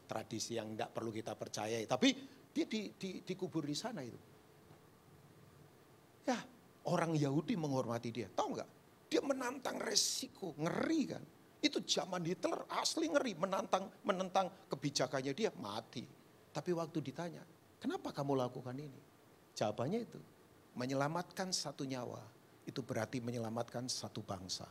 [0.06, 1.84] tradisi yang tidak perlu kita percayai.
[1.90, 2.10] Tapi
[2.56, 4.20] dia di, di, dikubur di sana itu.
[6.26, 6.40] Ya
[6.88, 8.30] orang Yahudi menghormati dia.
[8.32, 8.70] Tahu nggak?
[9.10, 11.24] Dia menantang resiko, ngeri kan.
[11.62, 16.06] Itu zaman Hitler asli ngeri menantang menentang kebijakannya dia mati.
[16.54, 17.44] Tapi waktu ditanya,
[17.82, 19.02] kenapa kamu lakukan ini?
[19.58, 20.20] Jawabannya itu,
[20.78, 22.22] menyelamatkan satu nyawa
[22.64, 24.68] itu berarti menyelamatkan satu bangsa.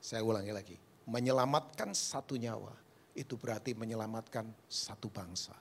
[0.00, 0.76] Saya ulangi lagi,
[1.08, 2.85] menyelamatkan satu nyawa
[3.16, 5.56] itu berarti menyelamatkan satu bangsa.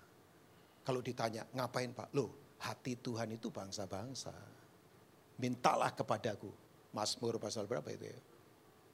[0.86, 2.14] Kalau ditanya, ngapain Pak?
[2.14, 4.36] Loh, hati Tuhan itu bangsa-bangsa.
[5.40, 6.52] Mintalah kepadaku.
[6.94, 8.20] Mazmur pasal berapa itu ya?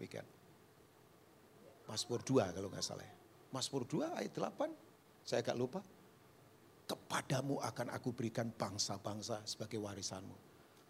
[0.01, 0.25] weekend.
[1.85, 3.05] Mazmur 2 kalau nggak salah.
[3.53, 4.73] Mazmur 2 ayat 8,
[5.21, 5.81] saya agak lupa.
[6.89, 10.33] Kepadamu akan aku berikan bangsa-bangsa sebagai warisanmu.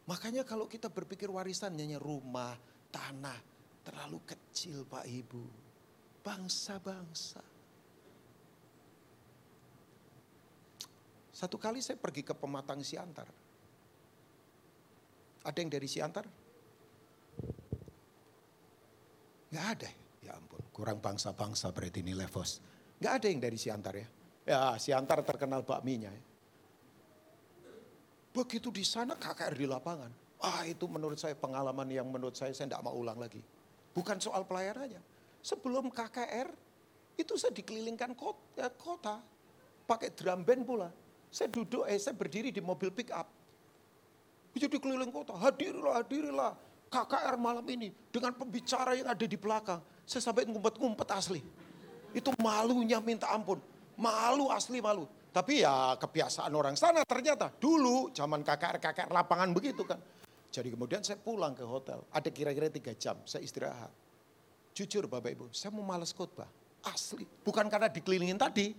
[0.07, 2.57] Makanya kalau kita berpikir warisan hanya rumah,
[2.89, 3.37] tanah,
[3.85, 5.43] terlalu kecil Pak Ibu.
[6.25, 7.50] Bangsa-bangsa.
[11.41, 13.25] Satu kali saya pergi ke pematang Siantar.
[15.41, 16.29] Ada yang dari Siantar?
[19.49, 19.89] Gak ada.
[20.21, 22.61] Ya ampun, kurang bangsa-bangsa berarti ini Levos.
[23.01, 24.07] Gak ada yang dari Siantar ya.
[24.45, 26.23] Ya Siantar terkenal bakminya ya.
[28.37, 30.13] Begitu di sana KKR di lapangan.
[30.45, 33.41] Ah itu menurut saya pengalaman yang menurut saya saya tidak mau ulang lagi.
[33.97, 35.01] Bukan soal pelayanannya.
[35.41, 36.53] Sebelum KKR
[37.17, 39.25] itu saya dikelilingkan kota, kota
[39.89, 40.89] pakai drum band pula.
[41.31, 43.25] Saya duduk, eh saya berdiri di mobil pick up.
[44.51, 46.53] Jadi keliling kota, hadirilah, hadirilah.
[46.91, 49.79] KKR malam ini dengan pembicara yang ada di belakang.
[50.03, 51.39] Saya sampai ngumpet-ngumpet asli.
[52.11, 53.63] Itu malunya minta ampun.
[53.95, 55.07] Malu asli malu.
[55.31, 57.47] Tapi ya kebiasaan orang sana ternyata.
[57.47, 60.03] Dulu zaman KKR-KKR lapangan begitu kan.
[60.51, 62.03] Jadi kemudian saya pulang ke hotel.
[62.11, 63.87] Ada kira-kira tiga jam saya istirahat.
[64.75, 66.47] Jujur Bapak Ibu, saya mau males khotbah.
[66.83, 67.23] Asli.
[67.23, 68.75] Bukan karena dikelilingin tadi.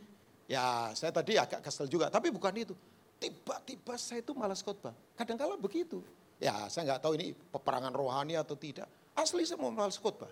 [0.52, 2.12] Ya saya tadi agak kesel juga.
[2.12, 2.76] Tapi bukan itu.
[3.16, 4.92] Tiba-tiba saya itu malas khotbah.
[5.16, 6.04] Kadang-kala begitu.
[6.36, 8.84] Ya saya nggak tahu ini peperangan rohani atau tidak.
[9.16, 10.28] Asli saya mau malas khotbah.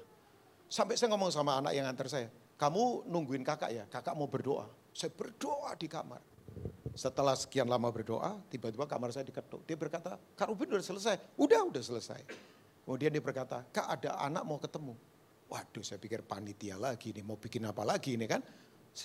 [0.68, 2.28] Sampai saya ngomong sama anak yang antar saya.
[2.60, 4.68] Kamu nungguin kakak ya, kakak mau berdoa.
[4.92, 6.20] Saya berdoa di kamar.
[6.92, 9.64] Setelah sekian lama berdoa, tiba-tiba kamar saya diketuk.
[9.64, 11.16] Dia berkata, Kak Rubin udah selesai.
[11.40, 12.20] Udah, udah selesai.
[12.84, 14.92] Kemudian dia berkata, Kak ada anak mau ketemu.
[15.48, 18.42] Waduh saya pikir panitia lagi nih, mau bikin apa lagi nih kan.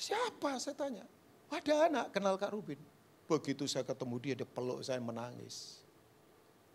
[0.01, 1.05] Siapa saya tanya.
[1.47, 2.79] Ada anak kenal Kak Rubin.
[3.25, 5.81] Begitu saya ketemu dia, dia peluk saya menangis.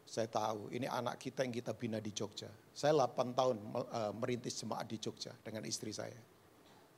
[0.09, 2.51] Saya tahu ini anak kita yang kita bina di Jogja.
[2.75, 6.19] Saya 8 tahun eh, merintis jemaat di Jogja dengan istri saya.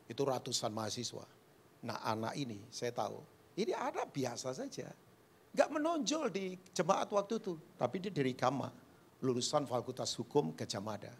[0.08, 1.26] Itu ratusan mahasiswa.
[1.84, 3.20] Nah anak ini saya tahu
[3.60, 4.88] ini anak biasa saja.
[5.52, 7.60] Gak menonjol di jemaat waktu itu.
[7.76, 8.72] Tapi dia dari Kama.
[9.22, 11.12] Lulusan Fakultas Hukum Gajah Mada.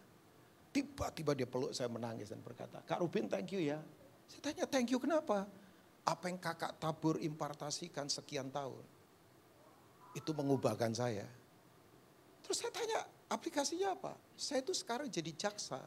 [0.73, 3.77] Tiba-tiba dia peluk saya menangis dan berkata, Kak Rubin thank you ya.
[4.33, 5.45] Saya tanya thank you kenapa?
[6.01, 8.81] Apa yang kakak tabur impartasikan sekian tahun.
[10.17, 11.29] Itu mengubahkan saya.
[12.41, 14.17] Terus saya tanya aplikasinya apa?
[14.33, 15.79] Saya itu sekarang jadi jaksa.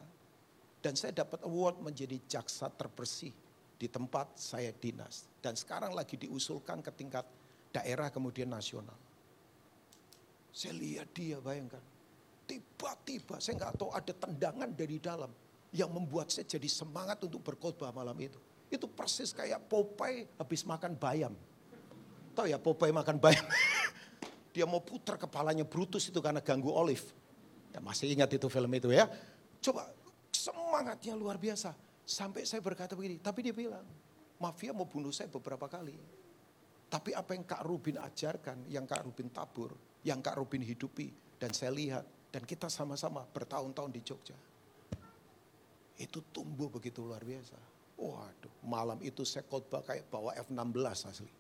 [0.79, 3.35] Dan saya dapat award menjadi jaksa terbersih
[3.75, 5.27] di tempat saya dinas.
[5.43, 7.27] Dan sekarang lagi diusulkan ke tingkat
[7.75, 8.95] daerah kemudian nasional.
[10.55, 11.83] Saya lihat dia bayangkan.
[12.47, 15.35] Tiba-tiba saya nggak tahu ada tendangan dari dalam
[15.77, 18.41] yang membuat saya jadi semangat untuk berkhotbah malam itu.
[18.73, 21.37] Itu persis kayak Popeye habis makan bayam.
[22.33, 23.45] Tahu ya Popeye makan bayam.
[24.57, 27.05] dia mau putar kepalanya Brutus itu karena ganggu Olive.
[27.77, 29.05] Ya, masih ingat itu film itu ya.
[29.61, 29.93] Coba
[30.33, 31.77] semangatnya luar biasa.
[32.07, 33.85] Sampai saya berkata begini, tapi dia bilang,
[34.41, 35.99] mafia mau bunuh saya beberapa kali.
[36.87, 39.75] Tapi apa yang Kak Rubin ajarkan, yang Kak Rubin tabur,
[40.07, 44.39] yang Kak Rubin hidupi, dan saya lihat, dan kita sama-sama bertahun-tahun di Jogja.
[45.97, 47.57] Itu tumbuh begitu luar biasa.
[47.97, 51.33] Waduh, malam itu saya khotbah kayak bawa F-16 asli.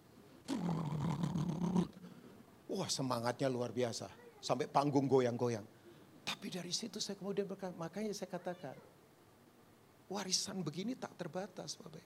[2.72, 4.08] Wah semangatnya luar biasa.
[4.40, 5.64] Sampai panggung goyang-goyang.
[6.24, 8.76] Tapi dari situ saya kemudian berkata, makanya saya katakan,
[10.06, 11.98] Warisan begini tak terbatas Bapak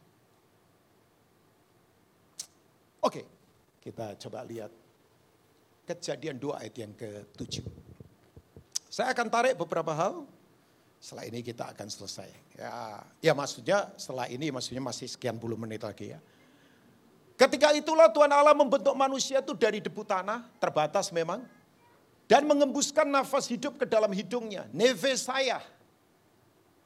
[3.01, 3.25] Oke,
[3.81, 4.73] kita coba lihat
[5.89, 7.65] kejadian dua ayat yang ke-7.
[8.93, 10.29] Saya akan tarik beberapa hal,
[11.01, 12.29] setelah ini kita akan selesai.
[12.61, 16.21] Ya, ya maksudnya setelah ini maksudnya masih sekian puluh menit lagi ya.
[17.41, 21.41] Ketika itulah Tuhan Allah membentuk manusia itu dari debu tanah, terbatas memang.
[22.31, 24.71] Dan mengembuskan nafas hidup ke dalam hidungnya.
[24.71, 25.59] Neve saya,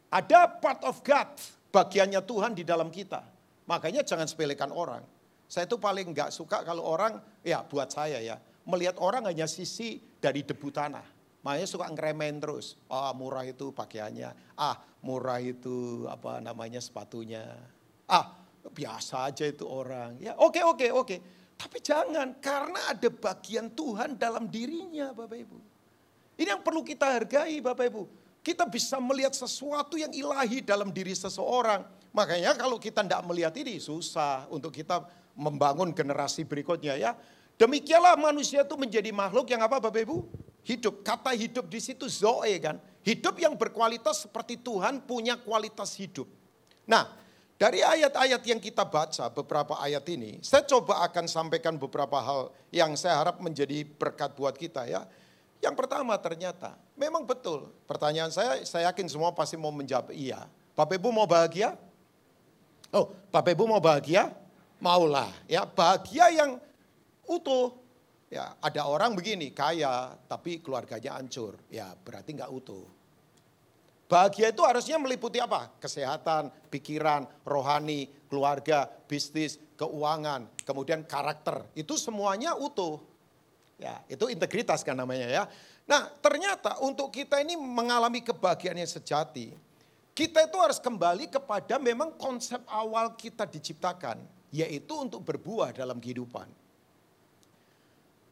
[0.08, 1.36] ada part of God,
[1.68, 3.20] bagiannya Tuhan di dalam kita.
[3.68, 5.04] Makanya jangan sepelekan orang.
[5.44, 10.00] Saya itu paling nggak suka kalau orang, ya buat saya ya, melihat orang hanya sisi
[10.16, 11.04] dari debu tanah.
[11.44, 12.80] Makanya suka ngeremen terus.
[12.88, 14.32] Ah murah itu pakaiannya.
[14.56, 17.44] Ah murah itu apa namanya sepatunya.
[18.08, 18.32] Ah
[18.72, 20.16] biasa aja itu orang.
[20.16, 21.16] Ya oke oke oke.
[21.54, 25.58] Tapi jangan karena ada bagian Tuhan dalam dirinya Bapak Ibu.
[26.34, 28.02] Ini yang perlu kita hargai Bapak Ibu.
[28.40, 31.84] Kita bisa melihat sesuatu yang ilahi dalam diri seseorang.
[32.16, 35.04] Makanya kalau kita tidak melihat ini susah untuk kita
[35.36, 37.12] membangun generasi berikutnya ya.
[37.54, 40.43] Demikianlah manusia itu menjadi makhluk yang apa Bapak Ibu?
[40.64, 41.04] Hidup.
[41.04, 42.80] Kata hidup di situ zoe kan.
[43.04, 46.24] Hidup yang berkualitas seperti Tuhan punya kualitas hidup.
[46.88, 47.04] Nah,
[47.54, 52.96] dari ayat-ayat yang kita baca beberapa ayat ini, saya coba akan sampaikan beberapa hal yang
[52.96, 55.04] saya harap menjadi berkat buat kita ya.
[55.62, 57.72] Yang pertama ternyata memang betul.
[57.86, 60.48] Pertanyaan saya, saya yakin semua pasti mau menjawab iya.
[60.74, 61.78] Bapak Ibu mau bahagia?
[62.90, 64.34] Oh, Bapak Ibu mau bahagia?
[64.82, 65.30] Maulah.
[65.46, 66.50] Ya, bahagia yang
[67.24, 67.83] utuh.
[68.34, 71.54] Ya, ada orang begini, kaya tapi keluarganya hancur.
[71.70, 72.82] Ya, berarti nggak utuh.
[74.10, 75.70] Bahagia itu harusnya meliputi apa?
[75.78, 81.62] Kesehatan, pikiran, rohani, keluarga, bisnis, keuangan, kemudian karakter.
[81.78, 82.98] Itu semuanya utuh.
[83.78, 85.46] Ya, itu integritas kan namanya ya.
[85.86, 89.54] Nah, ternyata untuk kita ini mengalami kebahagiaan yang sejati,
[90.10, 94.18] kita itu harus kembali kepada memang konsep awal kita diciptakan,
[94.50, 96.63] yaitu untuk berbuah dalam kehidupan.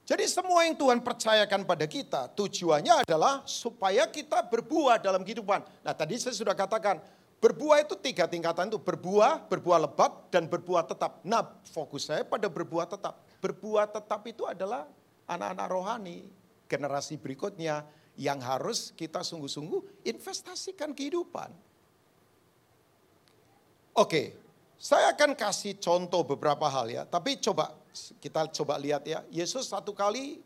[0.02, 5.62] Jadi semua yang Tuhan percayakan pada kita tujuannya adalah supaya kita berbuah dalam kehidupan.
[5.62, 6.98] Nah tadi saya sudah katakan
[7.38, 11.22] berbuah itu tiga tingkatan itu berbuah, berbuah lebat dan berbuah tetap.
[11.22, 13.22] Nah fokus saya pada berbuah tetap.
[13.38, 14.90] Berbuah tetap itu adalah
[15.30, 16.26] anak-anak rohani
[16.66, 17.86] generasi berikutnya
[18.18, 21.48] yang harus kita sungguh-sungguh investasikan kehidupan.
[23.92, 24.32] Oke,
[24.80, 27.76] saya akan kasih contoh beberapa hal ya, tapi coba
[28.18, 29.20] kita coba lihat ya.
[29.28, 30.40] Yesus satu kali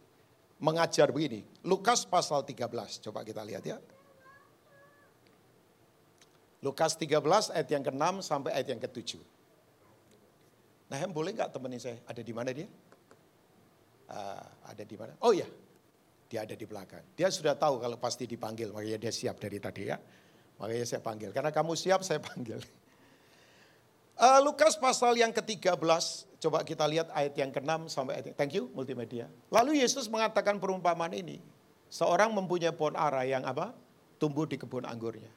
[0.59, 1.45] mengajar begini.
[1.63, 3.79] Lukas pasal 13, coba kita lihat ya.
[6.65, 9.21] Lukas 13 ayat yang ke-6 sampai ayat yang ke-7.
[10.87, 11.99] Nah, yang boleh nggak temenin saya?
[12.09, 12.67] Ada di mana dia?
[14.07, 15.13] Uh, ada di mana?
[15.23, 15.47] Oh ya,
[16.31, 17.03] dia ada di belakang.
[17.15, 19.99] Dia sudah tahu kalau pasti dipanggil, makanya dia siap dari tadi ya.
[20.57, 21.31] Makanya saya panggil.
[21.31, 22.59] Karena kamu siap, saya panggil.
[24.17, 25.77] Uh, Lukas pasal yang ke-13,
[26.42, 29.31] coba kita lihat ayat yang ke-6 sampai ayat yang, thank you multimedia.
[29.49, 31.40] Lalu Yesus mengatakan perumpamaan ini,
[31.88, 33.72] seorang mempunyai pohon ara yang apa?
[34.16, 35.29] Tumbuh di kebun anggurnya.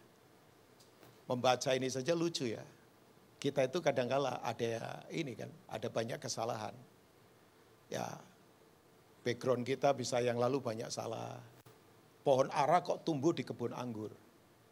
[1.27, 2.63] Membaca ini saja lucu ya.
[3.39, 6.75] Kita itu kadang-kala ada ini kan, ada banyak kesalahan.
[7.87, 8.05] Ya,
[9.23, 11.39] background kita bisa yang lalu banyak salah.
[12.23, 14.11] Pohon ara kok tumbuh di kebun anggur.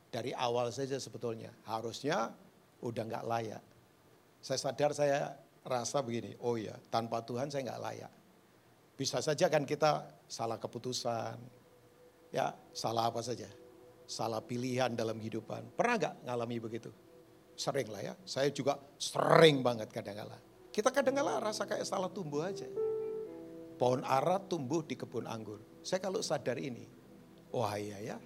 [0.07, 2.31] Dari awal saja sebetulnya, harusnya
[2.79, 3.63] udah nggak layak
[4.41, 5.33] saya sadar saya
[5.67, 8.13] rasa begini, oh ya tanpa Tuhan saya nggak layak.
[8.97, 11.38] Bisa saja kan kita salah keputusan,
[12.34, 13.45] ya salah apa saja.
[14.08, 15.75] Salah pilihan dalam kehidupan.
[15.75, 16.89] Pernah nggak ngalami begitu?
[17.60, 20.39] Sering lah ya, saya juga sering banget kadang-kala.
[20.71, 22.69] Kita kadang-kala rasa kayak salah tumbuh aja.
[23.77, 25.60] Pohon ara tumbuh di kebun anggur.
[25.84, 26.88] Saya kalau sadar ini,
[27.51, 28.17] wah iya ya,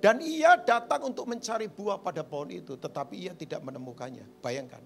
[0.00, 4.24] Dan ia datang untuk mencari buah pada pohon itu, tetapi ia tidak menemukannya.
[4.40, 4.80] Bayangkan,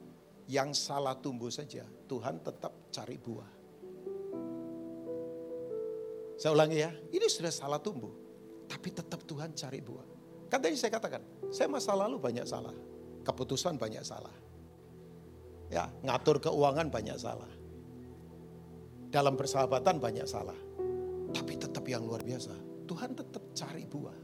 [0.50, 3.50] yang salah tumbuh saja, Tuhan tetap cari buah.
[6.34, 8.10] Saya ulangi ya, ini sudah salah tumbuh,
[8.66, 10.06] tapi tetap Tuhan cari buah.
[10.50, 11.22] Kan tadi saya katakan,
[11.54, 12.74] saya masa lalu banyak salah,
[13.22, 14.34] keputusan banyak salah.
[15.70, 17.50] Ya, ngatur keuangan banyak salah.
[19.14, 20.58] Dalam persahabatan banyak salah.
[21.30, 22.50] Tapi tetap yang luar biasa,
[22.82, 24.23] Tuhan tetap cari buah.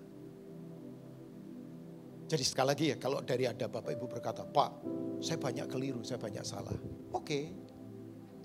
[2.30, 4.86] Jadi sekali lagi ya, kalau dari ada Bapak Ibu berkata, Pak,
[5.18, 6.78] saya banyak keliru, saya banyak salah.
[7.10, 7.50] Oke,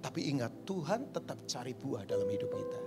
[0.01, 2.81] tapi ingat Tuhan tetap cari buah dalam hidup kita.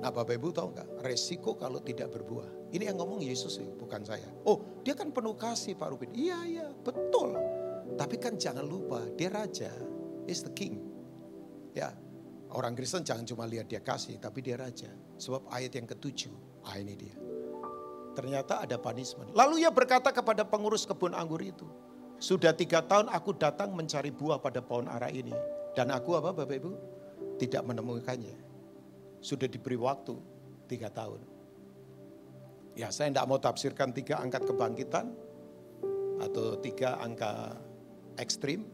[0.00, 2.72] Nah Bapak Ibu tahu nggak, resiko kalau tidak berbuah.
[2.72, 4.24] Ini yang ngomong Yesus ya, bukan saya.
[4.48, 6.16] Oh dia kan penuh kasih Pak Rubin.
[6.16, 7.36] Iya, iya, betul.
[7.92, 9.68] Tapi kan jangan lupa, dia raja,
[10.24, 10.80] is the king.
[11.76, 11.92] Ya,
[12.56, 14.88] orang Kristen jangan cuma lihat dia kasih, tapi dia raja.
[15.20, 17.31] Sebab ayat yang ketujuh, ah ini dia.
[18.12, 19.32] Ternyata ada punishment.
[19.32, 21.64] Lalu ia berkata kepada pengurus kebun anggur itu.
[22.20, 25.32] Sudah tiga tahun aku datang mencari buah pada pohon ara ini.
[25.72, 26.72] Dan aku apa Bapak Ibu?
[27.40, 28.36] Tidak menemukannya.
[29.24, 30.14] Sudah diberi waktu
[30.68, 31.24] tiga tahun.
[32.76, 35.08] Ya saya tidak mau tafsirkan tiga angkat kebangkitan.
[36.20, 37.56] Atau tiga angka
[38.20, 38.68] ekstrim.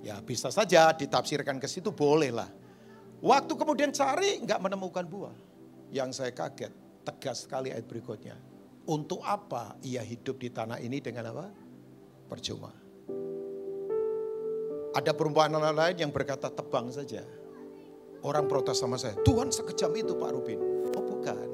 [0.00, 2.48] Ya bisa saja ditafsirkan ke situ boleh lah.
[3.20, 5.36] Waktu kemudian cari nggak menemukan buah.
[5.92, 8.36] Yang saya kaget tegas sekali ayat berikutnya.
[8.88, 11.48] Untuk apa ia hidup di tanah ini dengan apa?
[12.28, 12.72] Percuma.
[14.96, 17.24] Ada perempuan lain yang berkata tebang saja.
[18.24, 20.60] Orang protes sama saya, Tuhan sekejam itu Pak Rubin.
[20.96, 21.48] Oh bukan.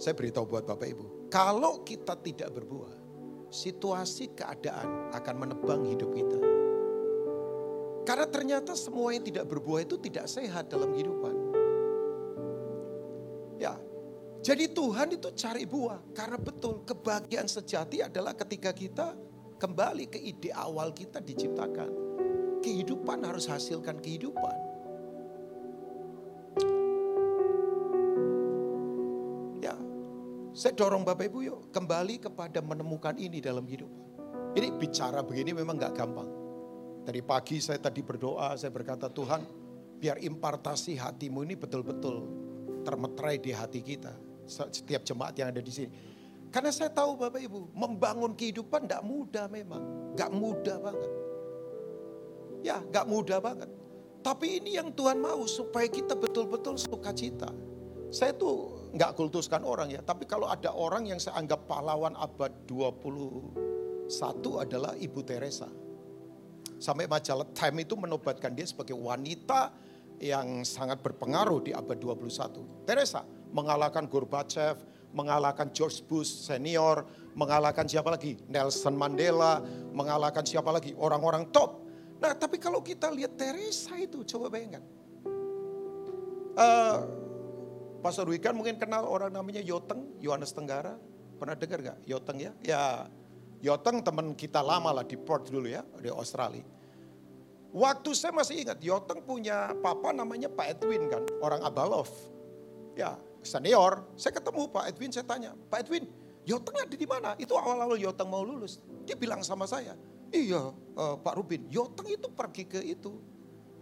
[0.00, 1.28] Saya beritahu buat Bapak Ibu.
[1.28, 2.94] Kalau kita tidak berbuah,
[3.52, 6.38] situasi keadaan akan menebang hidup kita.
[8.04, 11.53] Karena ternyata semua yang tidak berbuah itu tidak sehat dalam kehidupan.
[14.44, 16.12] Jadi Tuhan itu cari buah.
[16.12, 19.16] Karena betul kebahagiaan sejati adalah ketika kita
[19.56, 21.88] kembali ke ide awal kita diciptakan.
[22.60, 24.56] Kehidupan harus hasilkan kehidupan.
[29.64, 29.72] Ya,
[30.52, 33.88] saya dorong Bapak Ibu yuk kembali kepada menemukan ini dalam hidup.
[34.52, 36.28] Ini bicara begini memang gak gampang.
[37.04, 39.40] Dari pagi saya tadi berdoa, saya berkata Tuhan
[39.96, 42.16] biar impartasi hatimu ini betul-betul
[42.84, 45.90] termetrai di hati kita setiap jemaat yang ada di sini.
[46.54, 50.14] Karena saya tahu Bapak Ibu, membangun kehidupan tidak mudah memang.
[50.14, 51.10] Gak mudah banget.
[52.62, 53.66] Ya, gak mudah banget.
[54.24, 57.52] Tapi ini yang Tuhan mau supaya kita betul-betul sukacita.
[58.08, 62.54] Saya tuh nggak kultuskan orang ya, tapi kalau ada orang yang saya anggap pahlawan abad
[62.64, 64.08] 21
[64.64, 65.68] adalah Ibu Teresa.
[66.78, 69.74] Sampai majalah Time itu menobatkan dia sebagai wanita
[70.22, 72.86] yang sangat berpengaruh di abad 21.
[72.88, 74.82] Teresa, mengalahkan Gorbachev,
[75.14, 77.06] mengalahkan George Bush senior,
[77.38, 78.34] mengalahkan siapa lagi?
[78.50, 79.62] Nelson Mandela,
[79.94, 80.92] mengalahkan siapa lagi?
[80.98, 81.86] Orang-orang top.
[82.18, 84.82] Nah tapi kalau kita lihat Teresa itu coba bayangkan.
[86.54, 86.98] Uh,
[88.02, 90.98] Pastor Wikan mungkin kenal orang namanya Yoteng, Yohanes Tenggara.
[91.38, 92.52] Pernah dengar gak Yoteng ya?
[92.60, 93.08] Ya
[93.64, 96.60] Yoteng teman kita lama lah di port dulu ya, di Australia.
[97.74, 102.06] Waktu saya masih ingat, Yoteng punya papa namanya Pak Edwin kan, orang Abalov.
[102.94, 104.04] Ya, senior.
[104.18, 106.08] Saya ketemu Pak Edwin, saya tanya, Pak Edwin,
[106.44, 107.32] Yoteng ada di mana?
[107.40, 108.80] Itu awal-awal Yoteng mau lulus.
[109.08, 109.96] Dia bilang sama saya,
[110.32, 113.16] iya uh, Pak Rubin, Yoteng itu pergi ke itu,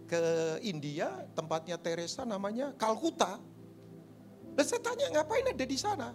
[0.07, 0.21] ke
[0.63, 3.39] India, tempatnya Teresa namanya Kalkuta.
[4.53, 6.13] Dan saya tanya, ngapain ada di sana?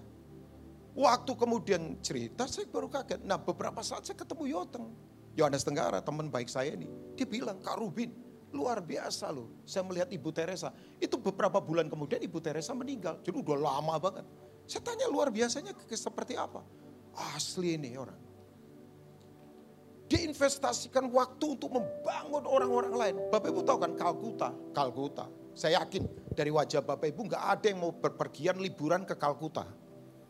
[0.94, 3.22] Waktu kemudian cerita, saya baru kaget.
[3.26, 4.86] Nah beberapa saat saya ketemu Yoteng.
[5.38, 6.90] Yohanes Tenggara, teman baik saya ini.
[7.14, 8.11] Dia bilang, Kak Rubin,
[8.53, 9.62] luar biasa loh.
[9.68, 10.72] Saya melihat Ibu Teresa.
[10.96, 13.20] Itu beberapa bulan kemudian Ibu Teresa meninggal.
[13.20, 14.24] Jadi udah lama banget.
[14.68, 16.61] Saya tanya luar biasanya seperti apa.
[17.34, 18.28] Asli ini orang.
[20.09, 23.16] Dia investasikan waktu untuk membangun orang-orang lain.
[23.28, 25.28] Bapak Ibu tahu kan Kalkuta, Kalkuta.
[25.53, 29.68] Saya yakin dari wajah Bapak Ibu nggak ada yang mau berpergian liburan ke Kalkuta.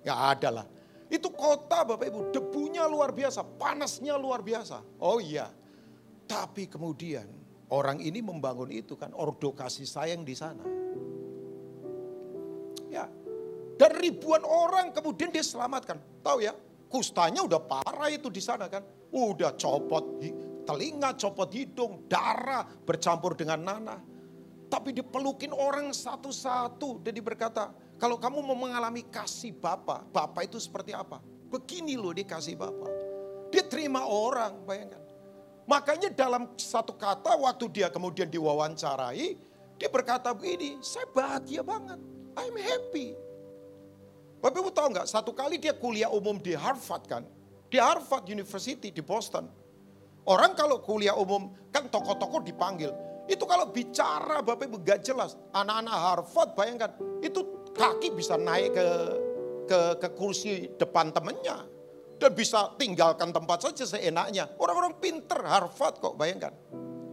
[0.02, 0.66] Nggak ada lah.
[1.06, 4.82] Itu kota Bapak Ibu, debunya luar biasa, panasnya luar biasa.
[4.98, 5.46] Oh iya.
[6.26, 7.37] Tapi kemudian
[7.72, 10.64] orang ini membangun itu kan ordo kasih sayang di sana.
[12.88, 13.08] Ya.
[13.78, 16.02] Dan ribuan orang kemudian dia selamatkan.
[16.24, 16.52] Tahu ya,
[16.90, 18.82] kustanya udah parah itu di sana kan.
[19.14, 20.18] Udah copot
[20.68, 24.00] telinga, copot hidung, darah bercampur dengan nanah.
[24.68, 30.92] Tapi dipelukin orang satu-satu dan berkata, kalau kamu mau mengalami kasih Bapa, Bapa itu seperti
[30.92, 31.24] apa?
[31.48, 32.84] Begini loh dia kasih Bapa.
[33.48, 35.07] Dia terima orang, bayangkan.
[35.68, 39.36] Makanya dalam satu kata waktu dia kemudian diwawancarai,
[39.76, 42.00] dia berkata begini, saya bahagia banget,
[42.40, 43.12] I'm happy.
[44.40, 47.22] Bapak Ibu tahu nggak, satu kali dia kuliah umum di Harvard kan,
[47.68, 49.44] di Harvard University di Boston.
[50.24, 52.92] Orang kalau kuliah umum kan tokoh-tokoh dipanggil.
[53.28, 55.36] Itu kalau bicara Bapak Ibu gak jelas.
[55.52, 57.44] Anak-anak Harvard bayangkan, itu
[57.76, 58.88] kaki bisa naik ke
[59.68, 61.68] ke, ke kursi depan temennya.
[62.18, 64.50] Dan bisa tinggalkan tempat saja seenaknya.
[64.58, 66.50] Orang-orang pinter Harvard kok bayangkan.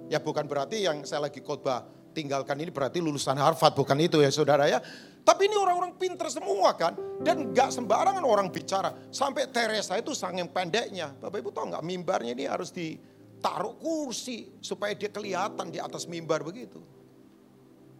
[0.10, 3.78] Ya bukan berarti yang saya lagi khotbah tinggalkan ini berarti lulusan Harvard.
[3.78, 4.82] Bukan itu ya saudara ya.
[5.26, 6.98] Tapi ini orang-orang pinter semua kan.
[7.22, 8.94] Dan gak sembarangan orang bicara.
[9.14, 11.14] Sampai Teresa itu sangat pendeknya.
[11.14, 14.58] Bapak ibu tahu gak mimbarnya ini harus ditaruh kursi.
[14.62, 16.82] Supaya dia kelihatan di atas mimbar begitu.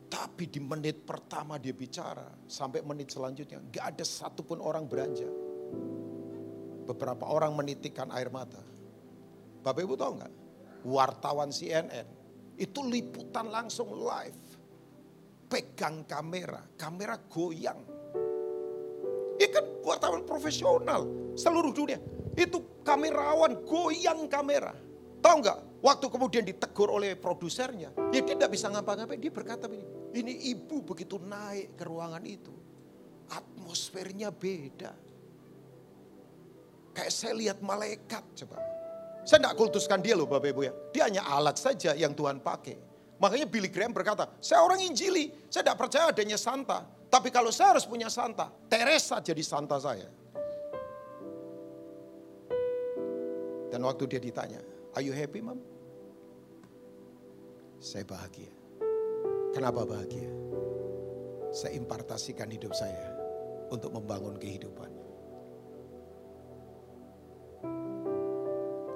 [0.06, 5.34] Tapi di menit pertama dia bicara, sampai menit selanjutnya gak ada satupun orang beranjak.
[6.86, 8.62] Beberapa orang menitikkan air mata.
[9.66, 10.34] Bapak Ibu tahu nggak?
[10.86, 12.06] Wartawan CNN
[12.62, 14.44] itu liputan langsung live.
[15.50, 17.82] Pegang kamera, kamera goyang.
[19.36, 21.98] Ini kan wartawan profesional seluruh dunia.
[22.38, 24.74] Itu kamerawan goyang kamera.
[25.26, 25.60] Tahu nggak?
[25.86, 29.22] Waktu kemudian ditegur oleh produsernya, ya dia tidak bisa ngapa-ngapain.
[29.22, 29.86] Dia berkata begini,
[30.18, 32.50] ini ibu begitu naik ke ruangan itu,
[33.30, 34.98] atmosfernya beda.
[36.96, 38.64] Kayak saya lihat malaikat coba.
[39.28, 40.74] Saya tidak kultuskan dia loh Bapak Ibu ya.
[40.96, 42.78] Dia hanya alat saja yang Tuhan pakai.
[43.20, 46.84] Makanya Billy Graham berkata, saya orang Injili, saya tidak percaya adanya santa.
[47.12, 50.08] Tapi kalau saya harus punya santa, Teresa jadi santa saya.
[53.72, 54.60] Dan waktu dia ditanya,
[54.96, 55.60] are you happy mom?
[57.80, 58.52] Saya bahagia.
[59.52, 60.28] Kenapa bahagia?
[61.56, 63.16] Saya impartasikan hidup saya
[63.72, 65.05] untuk membangun kehidupan.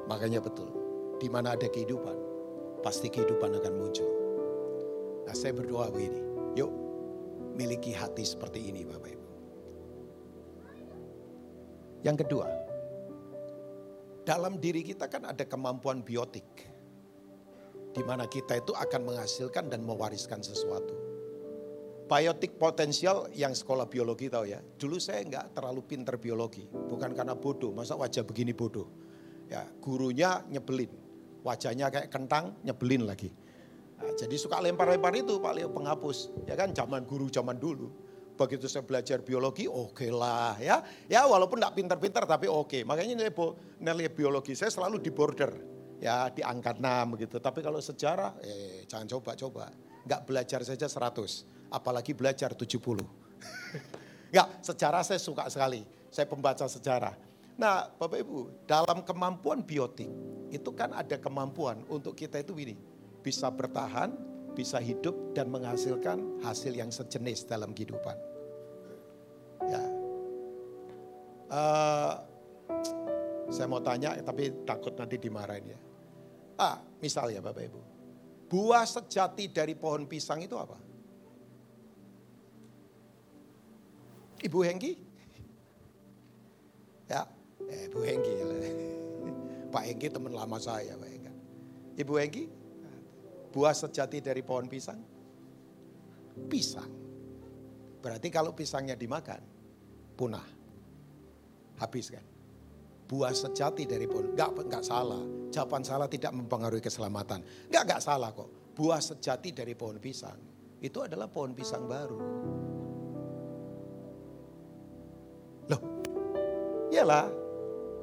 [0.10, 0.74] Makanya betul,
[1.22, 2.18] di mana ada kehidupan,
[2.82, 4.10] pasti kehidupan akan muncul.
[5.30, 6.26] Nah saya berdoa begini,
[6.58, 6.74] yuk
[7.54, 9.30] miliki hati seperti ini Bapak Ibu.
[12.02, 12.48] Yang kedua,
[14.26, 16.48] dalam diri kita kan ada kemampuan biotik
[17.94, 20.98] di mana kita itu akan menghasilkan dan mewariskan sesuatu.
[22.10, 24.58] Biotik potensial yang sekolah biologi tahu ya.
[24.58, 27.70] Dulu saya nggak terlalu pinter biologi, bukan karena bodoh.
[27.70, 28.90] Masa wajah begini bodoh?
[29.50, 30.94] Ya, gurunya nyebelin,
[31.42, 33.34] wajahnya kayak kentang nyebelin lagi.
[34.00, 37.90] Nah, jadi suka lempar-lempar itu Pak Leo penghapus, ya kan zaman guru zaman dulu.
[38.40, 40.80] Begitu saya belajar biologi, oke okay lah ya.
[41.12, 42.72] Ya walaupun nggak pinter-pinter tapi oke.
[42.72, 42.82] Okay.
[42.88, 43.34] Makanya nilai,
[43.84, 45.52] nilai biologi saya selalu di border
[46.00, 47.36] ya di angka 6 begitu.
[47.44, 49.68] Tapi kalau sejarah, eh jangan coba-coba.
[50.08, 53.04] Enggak belajar saja 100, apalagi belajar 70.
[54.32, 55.84] Enggak, sejarah saya suka sekali.
[56.08, 57.29] Saya pembaca sejarah.
[57.60, 60.08] Nah Bapak Ibu, dalam kemampuan biotik,
[60.48, 62.80] itu kan ada kemampuan untuk kita itu ini.
[63.20, 64.16] Bisa bertahan,
[64.56, 68.16] bisa hidup dan menghasilkan hasil yang sejenis dalam kehidupan.
[69.68, 69.84] Ya.
[71.52, 72.14] Uh,
[73.52, 75.80] saya mau tanya tapi takut nanti dimarahin ya.
[76.56, 77.82] Ah, Misalnya Bapak Ibu.
[78.50, 80.76] Buah sejati dari pohon pisang itu apa?
[84.40, 84.94] Ibu Hengki?
[87.10, 87.26] Ya,
[87.70, 88.34] eh, Ibu Hengki.
[89.74, 90.98] Pak Hengki teman lama saya.
[90.98, 91.32] Pak Hengki.
[92.00, 92.44] Ibu Hengki,
[93.52, 95.00] buah sejati dari pohon pisang?
[96.48, 96.92] Pisang.
[98.00, 99.44] Berarti kalau pisangnya dimakan,
[100.16, 100.48] punah.
[101.80, 102.24] Habis kan?
[103.10, 104.32] Buah sejati dari pohon.
[104.32, 105.20] Enggak, enggak salah.
[105.52, 107.44] Jawaban salah tidak mempengaruhi keselamatan.
[107.68, 108.48] Enggak, enggak salah kok.
[108.78, 110.40] Buah sejati dari pohon pisang.
[110.80, 112.20] Itu adalah pohon pisang baru.
[115.68, 115.82] Loh,
[116.94, 117.49] iyalah.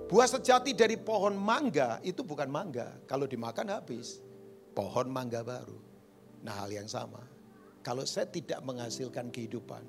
[0.07, 2.95] Buah sejati dari pohon mangga itu bukan mangga.
[3.11, 4.23] Kalau dimakan habis.
[4.71, 5.75] Pohon mangga baru.
[6.47, 7.27] Nah hal yang sama.
[7.83, 9.83] Kalau saya tidak menghasilkan kehidupan.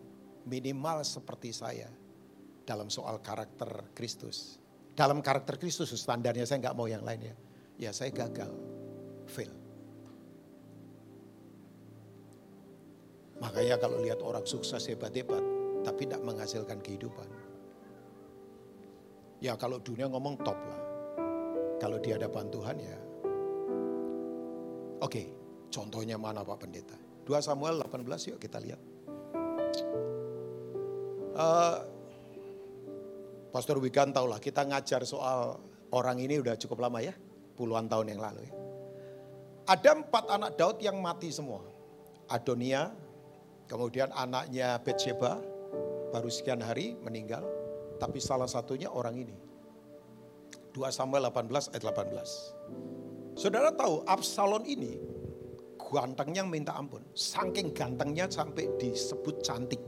[0.49, 1.93] Minimal seperti saya.
[2.65, 4.57] Dalam soal karakter Kristus.
[4.97, 7.35] Dalam karakter Kristus standarnya saya nggak mau yang lain ya.
[7.77, 8.49] Ya saya gagal.
[9.29, 9.53] Fail.
[13.37, 15.45] Makanya kalau lihat orang sukses hebat-hebat.
[15.85, 17.46] Tapi tidak menghasilkan kehidupan
[19.37, 20.81] Ya kalau dunia ngomong top lah.
[21.77, 22.97] Kalau di hadapan Tuhan ya.
[24.97, 25.29] Oke,
[25.69, 26.97] contohnya mana Pak Pendeta?
[27.27, 28.81] 2 Samuel 18 yuk kita lihat.
[31.37, 31.85] Uh,
[33.53, 35.61] Pastor Wigan tahu lah kita ngajar soal
[35.93, 37.13] orang ini udah cukup lama ya.
[37.53, 38.53] Puluhan tahun yang lalu ya.
[39.67, 41.61] Ada empat anak Daud yang mati semua.
[42.31, 42.89] Adonia,
[43.67, 45.37] kemudian anaknya Betsheba,
[46.09, 47.56] baru sekian hari meninggal.
[47.97, 49.35] Tapi salah satunya orang ini.
[50.77, 53.33] 2 Samuel 18 ayat 18.
[53.37, 55.01] Saudara tahu Absalom ini
[55.81, 57.01] gantengnya minta ampun.
[57.17, 59.81] Saking gantengnya sampai disebut cantik.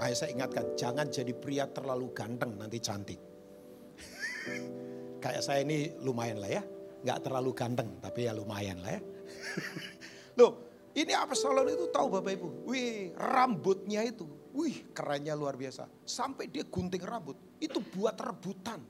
[0.00, 3.20] Makanya saya ingatkan, jangan jadi pria terlalu ganteng nanti cantik.
[5.22, 6.62] Kayak saya ini lumayan lah ya.
[7.02, 9.00] Nggak terlalu ganteng, tapi ya lumayan lah ya.
[10.40, 10.64] Loh,
[10.96, 12.48] ini Absalom itu tahu Bapak Ibu.
[12.64, 15.88] Wih, rambutnya itu Wih kerennya luar biasa.
[16.04, 17.36] Sampai dia gunting rambut.
[17.56, 18.80] Itu buat rebutan.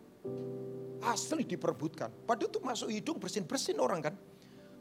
[1.03, 2.27] Asli diperebutkan.
[2.27, 4.15] Padahal itu masuk hidung bersin-bersin orang kan.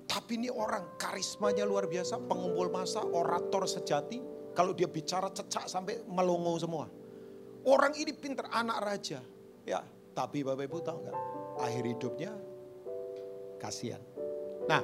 [0.09, 2.17] Tapi ini orang karismanya luar biasa.
[2.25, 4.21] Pengumpul masa, orator sejati.
[4.51, 6.85] Kalau dia bicara cecak sampai melongo semua.
[7.63, 9.21] Orang ini pinter, anak raja.
[9.63, 9.85] Ya,
[10.17, 11.17] tapi Bapak Ibu tahu nggak?
[11.61, 12.31] Akhir hidupnya
[13.61, 14.01] kasihan.
[14.65, 14.81] Nah,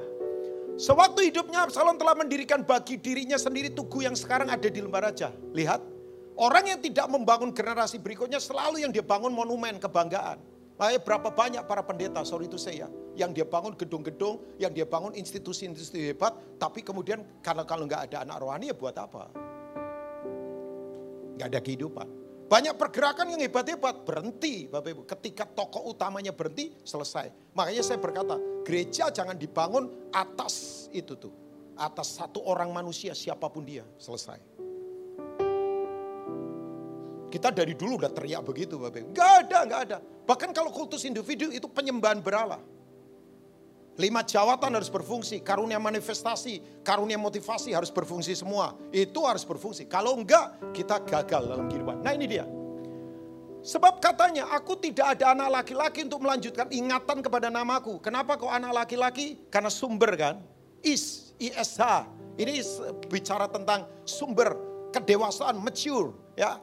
[0.78, 5.34] Sewaktu hidupnya Absalom telah mendirikan bagi dirinya sendiri tugu yang sekarang ada di lembah raja.
[5.50, 5.82] Lihat,
[6.38, 10.38] orang yang tidak membangun generasi berikutnya selalu yang dia bangun monumen kebanggaan.
[10.78, 12.86] Makanya berapa banyak para pendeta, sorry itu saya,
[13.18, 18.22] yang dia bangun gedung-gedung, yang dia bangun institusi-institusi hebat, tapi kemudian karena kalau nggak ada
[18.22, 19.34] anak rohani ya buat apa?
[21.34, 22.17] Nggak ada kehidupan.
[22.48, 25.02] Banyak pergerakan yang hebat-hebat berhenti Bapak Ibu.
[25.04, 27.28] Ketika tokoh utamanya berhenti selesai.
[27.52, 31.32] Makanya saya berkata gereja jangan dibangun atas itu tuh.
[31.76, 34.40] Atas satu orang manusia siapa pun dia selesai.
[37.28, 39.08] Kita dari dulu udah teriak begitu Bapak Ibu.
[39.12, 39.98] Gak ada, gak ada.
[40.00, 42.56] Bahkan kalau kultus individu itu penyembahan berala.
[43.98, 48.78] Lima jawatan harus berfungsi, karunia manifestasi, karunia motivasi harus berfungsi semua.
[48.94, 49.90] Itu harus berfungsi.
[49.90, 52.06] Kalau enggak, kita gagal dalam kehidupan.
[52.06, 52.46] Nah ini dia.
[53.58, 57.98] Sebab katanya, aku tidak ada anak laki-laki untuk melanjutkan ingatan kepada namaku.
[57.98, 59.34] Kenapa kok anak laki-laki?
[59.50, 60.38] Karena sumber kan.
[60.78, 61.82] Is, ISH.
[62.38, 62.62] Ini
[63.10, 64.54] bicara tentang sumber
[64.94, 66.14] kedewasaan, mature.
[66.38, 66.62] ya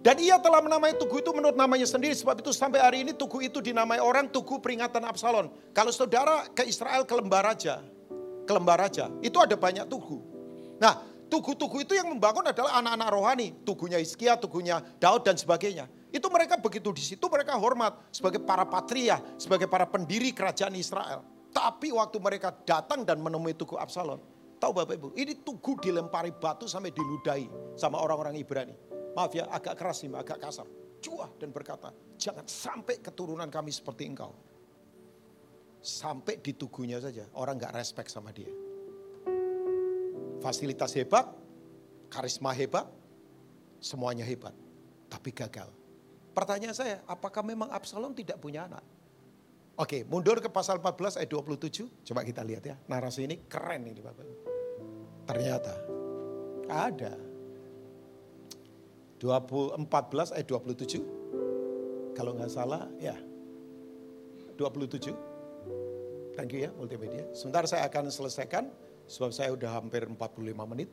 [0.00, 2.16] dan ia telah menamai tugu itu menurut namanya sendiri.
[2.16, 5.52] Sebab itu sampai hari ini tugu itu dinamai orang tugu peringatan Absalom.
[5.76, 7.84] Kalau saudara ke Israel ke lembah raja.
[8.48, 9.12] Ke lembah raja.
[9.20, 10.24] Itu ada banyak tugu.
[10.80, 13.48] Nah tugu-tugu itu yang membangun adalah anak-anak rohani.
[13.60, 15.84] Tugunya Hizkia, tugunya Daud dan sebagainya.
[16.08, 21.20] Itu mereka begitu di situ mereka hormat sebagai para patria, sebagai para pendiri kerajaan Israel.
[21.52, 24.18] Tapi waktu mereka datang dan menemui tugu Absalom,
[24.56, 28.90] tahu Bapak Ibu, ini tugu dilempari batu sampai diludahi sama orang-orang Ibrani.
[29.16, 30.66] Maaf ya agak keras nih, agak kasar.
[31.00, 31.90] Cuah dan berkata,
[32.20, 34.30] jangan sampai keturunan kami seperti engkau.
[35.80, 38.52] Sampai di tugunya saja, orang gak respect sama dia.
[40.44, 41.24] Fasilitas hebat,
[42.12, 42.84] karisma hebat,
[43.80, 44.52] semuanya hebat.
[45.08, 45.72] Tapi gagal.
[46.36, 48.84] Pertanyaan saya, apakah memang Absalom tidak punya anak?
[49.80, 51.88] Oke, mundur ke pasal 14 ayat 27.
[52.04, 52.76] Coba kita lihat ya.
[52.84, 54.28] Narasi ini keren ini Bapak.
[55.24, 55.74] Ternyata
[56.68, 57.29] ada
[59.20, 62.16] 14 ayat 27.
[62.16, 63.14] Kalau nggak salah ya
[64.56, 65.12] 27.
[66.36, 67.28] Thank you ya multimedia.
[67.36, 68.72] Sebentar saya akan selesaikan
[69.04, 70.88] sebab saya udah hampir 45 menit.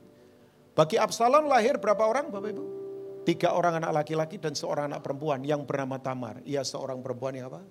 [0.76, 2.66] Bagi Absalom lahir berapa orang Bapak Ibu?
[3.28, 6.40] Tiga orang anak laki-laki dan seorang anak perempuan yang bernama Tamar.
[6.48, 7.62] Ia seorang perempuan yang apa?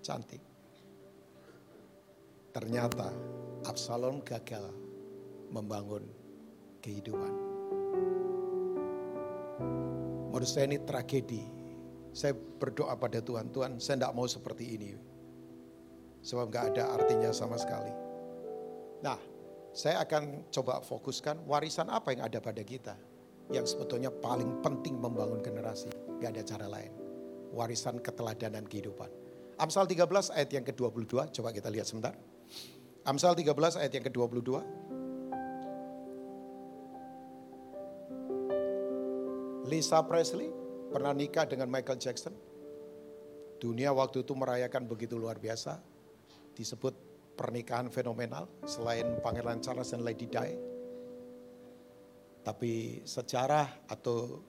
[0.00, 0.40] Cantik.
[2.50, 3.14] ternyata
[3.62, 4.72] Absalom gagal
[5.52, 6.02] membangun
[6.82, 7.49] kehidupan.
[10.30, 11.42] Menurut saya ini tragedi.
[12.10, 14.90] Saya berdoa pada Tuhan, Tuhan saya tidak mau seperti ini.
[16.26, 17.92] Sebab nggak ada artinya sama sekali.
[19.00, 19.16] Nah,
[19.70, 22.98] saya akan coba fokuskan warisan apa yang ada pada kita.
[23.50, 25.90] Yang sebetulnya paling penting membangun generasi.
[26.22, 26.92] Gak ada cara lain.
[27.50, 29.10] Warisan keteladanan kehidupan.
[29.58, 32.14] Amsal 13 ayat yang ke-22, coba kita lihat sebentar.
[33.04, 34.62] Amsal 13 ayat yang ke-22.
[39.70, 40.50] Lisa Presley
[40.90, 42.34] pernah nikah dengan Michael Jackson.
[43.62, 45.78] Dunia waktu itu merayakan begitu luar biasa.
[46.58, 46.90] Disebut
[47.38, 50.58] pernikahan fenomenal selain Pangeran Charles dan Lady Di.
[52.42, 54.42] Tapi sejarah atau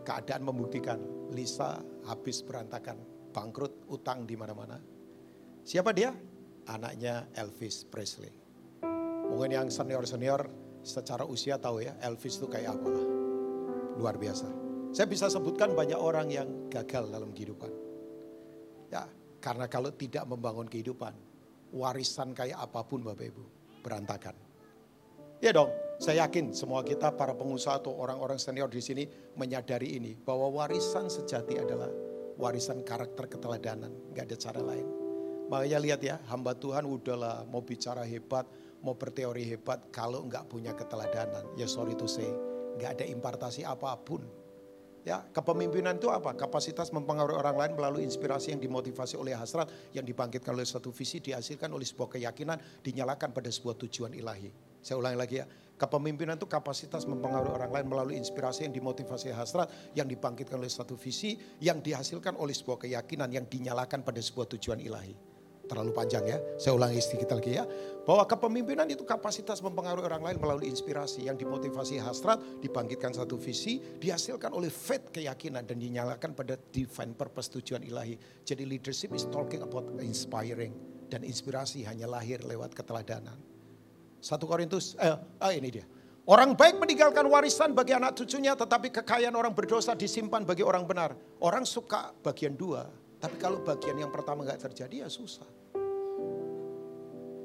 [0.00, 1.76] keadaan membuktikan Lisa
[2.08, 2.96] habis berantakan,
[3.36, 4.80] bangkrut, utang di mana-mana.
[5.60, 6.08] Siapa dia?
[6.72, 8.32] Anaknya Elvis Presley.
[9.28, 10.48] Mungkin yang senior-senior
[10.80, 13.09] secara usia tahu ya Elvis itu kayak apa
[14.00, 14.48] luar biasa.
[14.96, 17.70] Saya bisa sebutkan banyak orang yang gagal dalam kehidupan.
[18.90, 19.06] Ya,
[19.38, 21.14] karena kalau tidak membangun kehidupan,
[21.70, 23.44] warisan kayak apa pun Bapak Ibu,
[23.86, 24.34] berantakan.
[25.38, 25.70] Ya dong,
[26.02, 29.04] saya yakin semua kita para pengusaha atau orang-orang senior di sini
[29.36, 31.88] menyadari ini bahwa warisan sejati adalah
[32.36, 34.88] warisan karakter keteladanan, nggak ada cara lain.
[35.48, 38.44] Makanya lihat ya, hamba Tuhan udahlah mau bicara hebat,
[38.84, 42.28] mau berteori hebat, kalau nggak punya keteladanan, ya sorry to say,
[42.80, 44.24] nggak ada impartasi apa pun.
[45.00, 46.36] Ya, kepemimpinan itu apa?
[46.36, 51.24] Kapasitas mempengaruhi orang lain melalui inspirasi yang dimotivasi oleh hasrat, yang dibangkitkan oleh satu visi,
[51.24, 54.52] dihasilkan oleh sebuah keyakinan, dinyalakan pada sebuah tujuan ilahi.
[54.84, 55.48] Saya ulangi lagi ya,
[55.80, 61.00] kepemimpinan itu kapasitas mempengaruhi orang lain melalui inspirasi yang dimotivasi hasrat, yang dibangkitkan oleh satu
[61.00, 65.29] visi, yang dihasilkan oleh sebuah keyakinan, yang dinyalakan pada sebuah tujuan ilahi
[65.70, 66.42] terlalu panjang ya.
[66.58, 67.62] Saya ulangi sedikit lagi ya.
[68.02, 73.78] Bahwa kepemimpinan itu kapasitas mempengaruhi orang lain melalui inspirasi yang dimotivasi hasrat, dibangkitkan satu visi,
[73.78, 78.18] dihasilkan oleh faith keyakinan dan dinyalakan pada divine purpose tujuan ilahi.
[78.42, 80.74] Jadi leadership is talking about inspiring
[81.06, 83.38] dan inspirasi hanya lahir lewat keteladanan.
[84.18, 85.86] Satu Korintus, eh, ah ini dia.
[86.28, 91.16] Orang baik meninggalkan warisan bagi anak cucunya, tetapi kekayaan orang berdosa disimpan bagi orang benar.
[91.42, 92.86] Orang suka bagian dua,
[93.18, 95.59] tapi kalau bagian yang pertama nggak terjadi ya susah.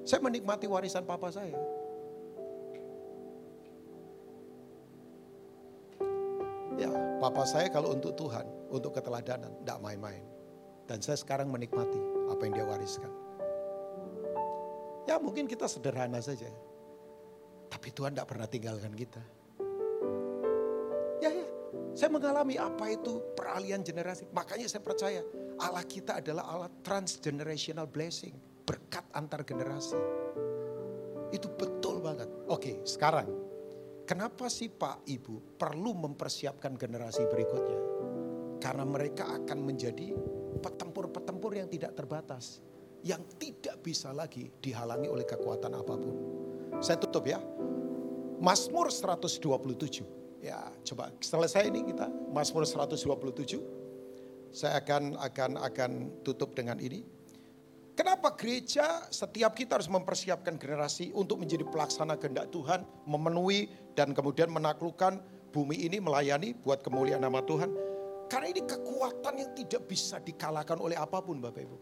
[0.06, 1.58] Saya menikmati warisan papa saya.
[6.78, 10.22] Ya, papa saya kalau untuk Tuhan, untuk keteladanan, tidak main-main.
[10.86, 11.98] Dan saya sekarang menikmati
[12.30, 13.10] apa yang dia wariskan.
[15.10, 16.54] Ya mungkin kita sederhana saja.
[17.74, 19.22] Tapi Tuhan tidak pernah tinggalkan kita.
[21.18, 21.48] Ya, ya.
[21.98, 24.30] Saya mengalami apa itu peralihan generasi.
[24.30, 25.26] Makanya saya percaya
[25.58, 29.96] Allah kita adalah Allah transgenerational blessing berkat antar generasi.
[31.30, 32.28] Itu betul banget.
[32.50, 33.30] Oke, sekarang
[34.10, 37.80] kenapa sih Pak Ibu perlu mempersiapkan generasi berikutnya?
[38.60, 40.12] Karena mereka akan menjadi
[40.60, 42.60] petempur-petempur yang tidak terbatas.
[43.06, 46.16] Yang tidak bisa lagi dihalangi oleh kekuatan apa pun.
[46.82, 47.38] Saya tutup ya.
[48.42, 50.42] Mazmur 127.
[50.42, 53.62] Ya, coba selesai ini kita Mazmur 127.
[54.50, 55.92] Saya akan akan akan
[56.26, 57.15] tutup dengan ini.
[57.96, 64.52] Kenapa gereja setiap kita harus mempersiapkan generasi untuk menjadi pelaksana kehendak Tuhan, memenuhi dan kemudian
[64.52, 65.24] menaklukkan
[65.56, 67.72] bumi ini melayani buat kemuliaan nama Tuhan.
[68.28, 71.78] Karena ini kekuatan yang tidak bisa dikalahkan oleh apa pun Bapak Ibu.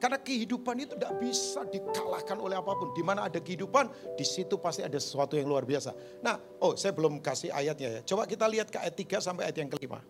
[0.00, 2.96] Karena kehidupan itu tidak bisa dikalahkan oleh apa pun.
[2.96, 5.92] Di mana ada kehidupan, di situ pasti ada sesuatu yang luar biasa.
[6.24, 8.00] Nah, oh saya belum kasih ayatnya ya.
[8.00, 10.00] Coba kita lihat ke ayat 3 sampai ayat yang kelima.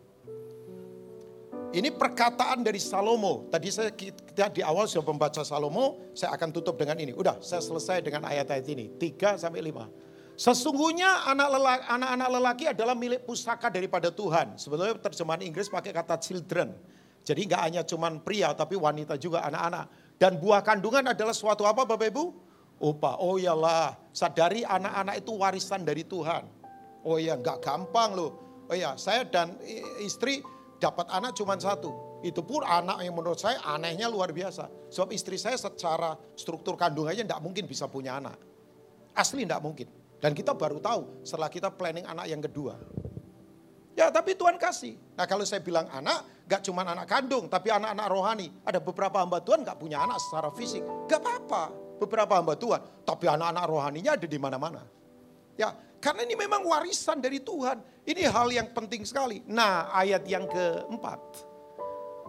[1.74, 3.50] Ini perkataan dari Salomo.
[3.50, 7.10] Tadi saya kita di awal sudah membaca Salomo, saya akan tutup dengan ini.
[7.10, 8.94] Udah, saya selesai dengan ayat-ayat ini.
[8.94, 10.38] 3 sampai 5.
[10.38, 14.54] Sesungguhnya anak lelaki, anak-anak lelaki adalah milik pusaka daripada Tuhan.
[14.54, 16.78] Sebetulnya terjemahan Inggris pakai kata children.
[17.26, 20.14] Jadi nggak hanya cuman pria tapi wanita juga anak-anak.
[20.14, 22.24] Dan buah kandungan adalah suatu apa Bapak Ibu?
[22.86, 23.18] Upah.
[23.18, 26.46] Oh iyalah, sadari anak-anak itu warisan dari Tuhan.
[27.02, 28.62] Oh iya, nggak gampang loh.
[28.70, 29.58] Oh iya, saya dan
[29.98, 30.38] istri
[30.84, 32.20] dapat anak cuma satu.
[32.20, 34.68] Itu pun anak yang menurut saya anehnya luar biasa.
[34.92, 38.36] Sebab istri saya secara struktur kandungannya tidak mungkin bisa punya anak.
[39.16, 39.88] Asli tidak mungkin.
[40.20, 42.76] Dan kita baru tahu setelah kita planning anak yang kedua.
[43.94, 44.96] Ya tapi Tuhan kasih.
[45.16, 48.48] Nah kalau saya bilang anak, gak cuma anak kandung, tapi anak-anak rohani.
[48.66, 50.82] Ada beberapa hamba Tuhan gak punya anak secara fisik.
[51.06, 51.70] Gak apa-apa,
[52.02, 52.82] beberapa hamba Tuhan.
[53.06, 54.82] Tapi anak-anak rohaninya ada di mana-mana.
[55.54, 55.70] Ya,
[56.04, 57.80] karena ini memang warisan dari Tuhan.
[58.04, 59.40] Ini hal yang penting sekali.
[59.48, 61.16] Nah, ayat yang keempat.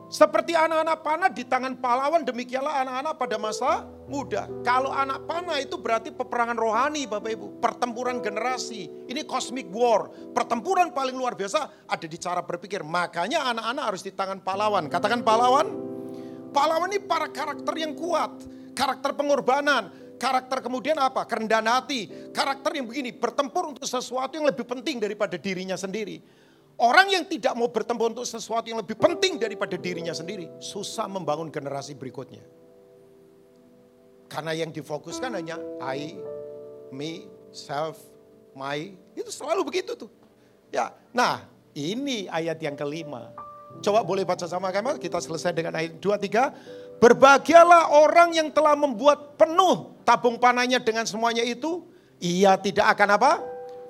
[0.08, 4.48] Seperti anak-anak panah di tangan pahlawan, demikianlah anak-anak pada masa muda.
[4.64, 7.60] Kalau anak panah itu berarti peperangan rohani Bapak Ibu.
[7.60, 8.88] Pertempuran generasi.
[9.12, 10.08] Ini cosmic war.
[10.32, 12.80] Pertempuran paling luar biasa ada di cara berpikir.
[12.80, 14.88] Makanya anak-anak harus di tangan pahlawan.
[14.88, 15.68] Katakan pahlawan.
[16.56, 18.32] Pahlawan ini para karakter yang kuat.
[18.72, 20.05] Karakter pengorbanan.
[20.16, 21.28] Karakter kemudian apa?
[21.28, 22.32] Kerendahan hati.
[22.32, 23.12] Karakter yang begini.
[23.12, 26.24] Bertempur untuk sesuatu yang lebih penting daripada dirinya sendiri.
[26.76, 31.48] Orang yang tidak mau bertempur untuk sesuatu yang lebih penting daripada dirinya sendiri, susah membangun
[31.48, 32.44] generasi berikutnya.
[34.28, 36.20] Karena yang difokuskan hanya I,
[36.92, 38.04] me, self,
[38.52, 40.12] my, itu selalu begitu tuh.
[40.68, 43.32] Ya, nah ini ayat yang kelima.
[43.80, 46.85] Coba boleh baca sama kami, kita selesai dengan ayat 2, 3.
[47.00, 51.84] Berbahagialah orang yang telah membuat penuh tabung panahnya dengan semuanya itu.
[52.24, 53.32] Ia tidak akan apa?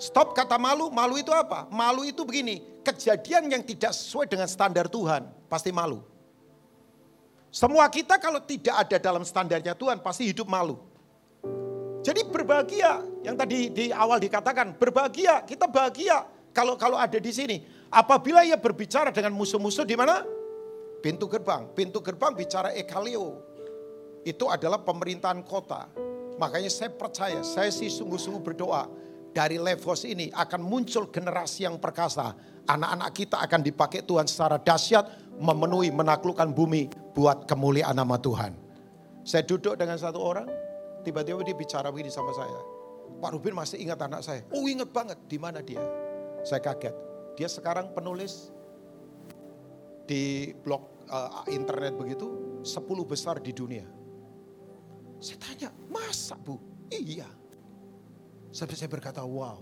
[0.01, 1.69] Stop kata malu, malu itu apa?
[1.71, 6.03] Malu itu begini, kejadian yang tidak sesuai dengan standar Tuhan, pasti malu.
[7.47, 10.75] Semua kita kalau tidak ada dalam standarnya Tuhan, pasti hidup malu.
[12.03, 17.63] Jadi berbahagia, yang tadi di awal dikatakan, berbahagia, kita bahagia kalau kalau ada di sini.
[17.87, 20.27] Apabila ia berbicara dengan musuh-musuh di mana?
[21.05, 21.69] Pintu gerbang.
[21.77, 23.37] Pintu gerbang bicara ekalio.
[24.25, 25.85] Itu adalah pemerintahan kota.
[26.41, 28.89] Makanya saya percaya, saya sih sungguh-sungguh berdoa
[29.29, 32.33] dari Levos ini akan muncul generasi yang perkasa.
[32.65, 38.57] Anak-anak kita akan dipakai Tuhan secara dahsyat memenuhi menaklukkan bumi buat kemuliaan nama Tuhan.
[39.21, 40.49] Saya duduk dengan satu orang,
[41.05, 42.57] tiba-tiba dia bicara begini sama saya.
[43.21, 44.41] Pak Rubin masih ingat anak saya.
[44.49, 45.85] Oh ingat banget, di mana dia?
[46.41, 46.97] Saya kaget.
[47.37, 48.49] Dia sekarang penulis
[50.09, 53.85] di blog uh, internet begitu, 10 besar di dunia.
[55.21, 56.57] Saya tanya, masa bu?
[56.91, 57.27] Iya.
[58.53, 59.59] Sampai saya berkata, wow,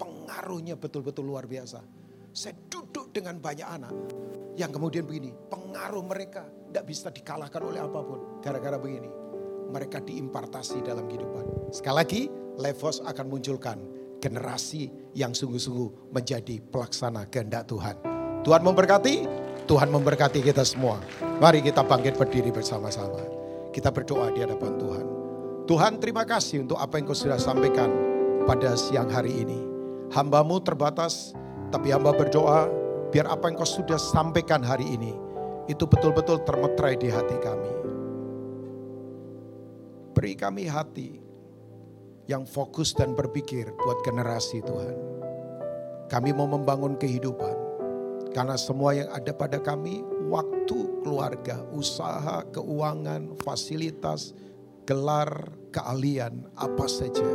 [0.00, 1.82] pengaruhnya betul-betul luar biasa.
[2.30, 3.94] Saya duduk dengan banyak anak
[4.54, 8.38] yang kemudian begini, pengaruh mereka tidak bisa dikalahkan oleh apa pun.
[8.38, 9.10] Gara-gara begini,
[9.70, 11.74] mereka diimpartasi dalam kehidupan.
[11.74, 12.22] Sekali lagi,
[12.58, 13.78] Levos akan munculkan
[14.20, 17.96] generasi yang sungguh-sungguh menjadi pelaksana kehendak Tuhan.
[18.44, 19.14] Tuhan memberkati,
[19.66, 21.00] Tuhan memberkati kita semua.
[21.40, 23.20] Mari kita bangkit berdiri bersama-sama.
[23.70, 25.06] Kita berdoa di hadapan Tuhan.
[25.70, 27.90] Tuhan terima kasih untuk apa yang kau sudah sampaikan
[28.42, 29.60] pada siang hari ini.
[30.10, 31.30] Hambamu terbatas,
[31.70, 32.66] tapi hamba berdoa
[33.14, 35.14] biar apa yang kau sudah sampaikan hari ini,
[35.70, 37.72] itu betul-betul termetrai di hati kami.
[40.10, 41.22] Beri kami hati
[42.26, 44.96] yang fokus dan berpikir buat generasi Tuhan.
[46.10, 47.54] Kami mau membangun kehidupan.
[48.30, 54.30] Karena semua yang ada pada kami, waktu, keluarga, usaha, keuangan, fasilitas,
[54.86, 57.26] gelar, keahlian, apa saja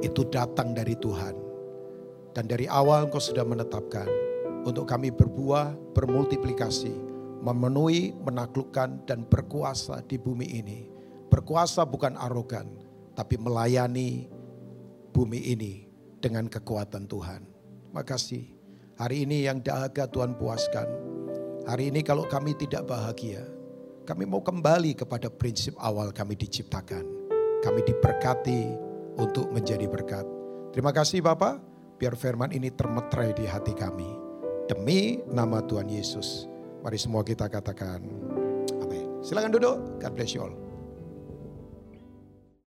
[0.00, 1.36] itu datang dari Tuhan.
[2.32, 4.08] Dan dari awal engkau sudah menetapkan
[4.64, 6.92] untuk kami berbuah, bermultiplikasi,
[7.44, 10.88] memenuhi, menaklukkan, dan berkuasa di bumi ini.
[11.28, 12.68] Berkuasa bukan arogan,
[13.12, 14.32] tapi melayani
[15.12, 15.84] bumi ini
[16.24, 17.44] dengan kekuatan Tuhan.
[17.92, 18.61] Makasih.
[19.00, 20.84] Hari ini yang dahaga Tuhan puaskan.
[21.64, 23.40] Hari ini kalau kami tidak bahagia,
[24.04, 27.06] kami mau kembali kepada prinsip awal kami diciptakan.
[27.62, 28.68] Kami diberkati
[29.16, 30.26] untuk menjadi berkat.
[30.74, 31.62] Terima kasih Bapak,
[31.96, 34.08] biar firman ini termetrai di hati kami.
[34.66, 36.50] Demi nama Tuhan Yesus.
[36.82, 38.02] Mari semua kita katakan
[38.82, 39.22] amin.
[39.22, 39.76] Silakan duduk.
[40.02, 40.71] God bless you all.